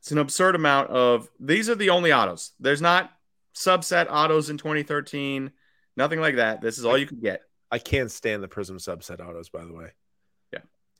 [0.00, 2.52] it's an absurd amount of these are the only autos.
[2.60, 3.10] There's not
[3.54, 5.50] subset autos in 2013,
[5.96, 6.60] nothing like that.
[6.60, 7.42] This is all you can get.
[7.70, 9.90] I can't stand the Prizm subset autos, by the way.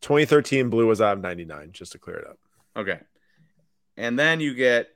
[0.03, 0.07] Yeah.
[0.07, 2.39] 2013 blue was out of 99, just to clear it up.
[2.77, 3.01] Okay.
[3.97, 4.89] And then you get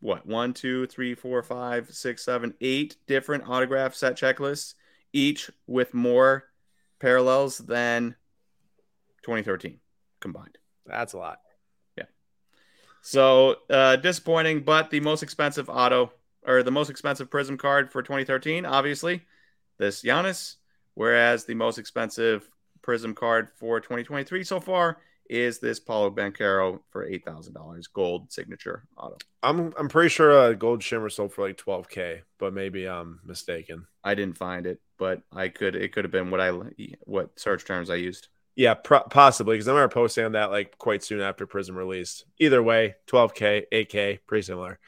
[0.00, 4.74] what one, two, three, four, five, six, seven, eight different autograph set checklists,
[5.12, 6.44] each with more
[6.98, 8.16] parallels than
[9.22, 9.78] 2013
[10.20, 10.58] combined.
[10.86, 11.40] That's a lot.
[11.96, 12.04] Yeah.
[13.02, 16.12] So uh, disappointing, but the most expensive auto
[16.46, 19.22] or the most expensive Prizm card for 2013, obviously,
[19.78, 20.56] this Giannis.
[21.00, 22.46] Whereas the most expensive
[22.82, 24.98] Prizm card for 2023 so far
[25.30, 29.16] is this Paolo Banchero for eight thousand dollars, gold signature auto.
[29.42, 33.86] I'm I'm pretty sure a gold shimmer sold for like 12k, but maybe I'm mistaken.
[34.04, 35.74] I didn't find it, but I could.
[35.74, 36.50] It could have been what I
[37.04, 38.28] what search terms I used.
[38.54, 42.26] Yeah, pro- possibly because I remember posting on that like quite soon after Prizm released.
[42.38, 44.78] Either way, 12k, 8k, pretty similar.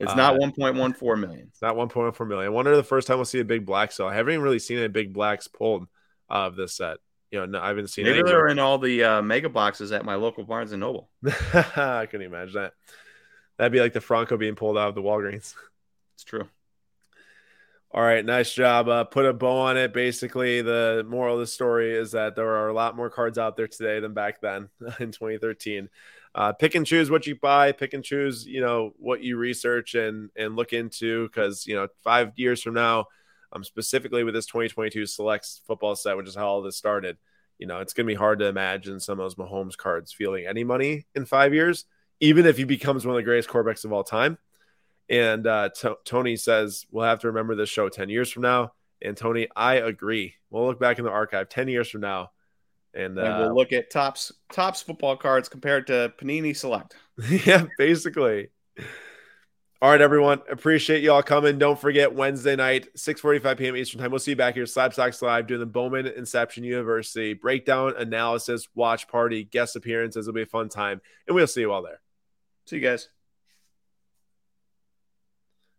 [0.00, 1.48] It's Uh, not 1.14 million.
[1.48, 2.46] It's not 1.14 million.
[2.46, 4.06] I wonder the first time we'll see a big black sale.
[4.06, 5.86] I haven't even really seen any big blacks pulled
[6.28, 6.96] of this set.
[7.30, 10.04] You know, no, I haven't seen Maybe they're in all the uh, mega boxes at
[10.04, 11.10] my local Barnes and Noble.
[11.54, 12.72] I couldn't imagine that.
[13.56, 15.54] That'd be like the Franco being pulled out of the Walgreens.
[16.14, 16.46] It's true.
[17.92, 18.88] All right, nice job.
[18.88, 19.94] Uh, put a bow on it.
[19.94, 23.56] Basically, the moral of the story is that there are a lot more cards out
[23.56, 24.68] there today than back then
[25.00, 25.88] in 2013.
[26.34, 27.72] Uh, pick and choose what you buy.
[27.72, 31.88] Pick and choose, you know, what you research and and look into because you know
[32.04, 33.06] five years from now,
[33.52, 37.16] um, specifically with this 2022 selects football set, which is how all this started.
[37.58, 40.62] You know, it's gonna be hard to imagine some of those Mahomes cards feeling any
[40.62, 41.84] money in five years,
[42.20, 44.38] even if he becomes one of the greatest quarterbacks of all time.
[45.08, 48.72] And uh, T- Tony says we'll have to remember this show 10 years from now.
[49.02, 50.34] And Tony, I agree.
[50.50, 52.30] We'll look back in the archive 10 years from now.
[52.94, 56.96] And, And uh, we'll look at Topps Topps football cards compared to Panini Select.
[57.46, 58.48] yeah, basically.
[59.82, 60.42] All right, everyone.
[60.50, 61.58] Appreciate you all coming.
[61.58, 63.76] Don't forget Wednesday night, 6:45 p.m.
[63.76, 64.10] Eastern Time.
[64.10, 69.08] We'll see you back here, SlabStox Live, doing the Bowman Inception University breakdown, analysis, watch
[69.08, 70.28] party, guest appearances.
[70.28, 72.00] It'll be a fun time, and we'll see you all there.
[72.66, 73.08] See you guys.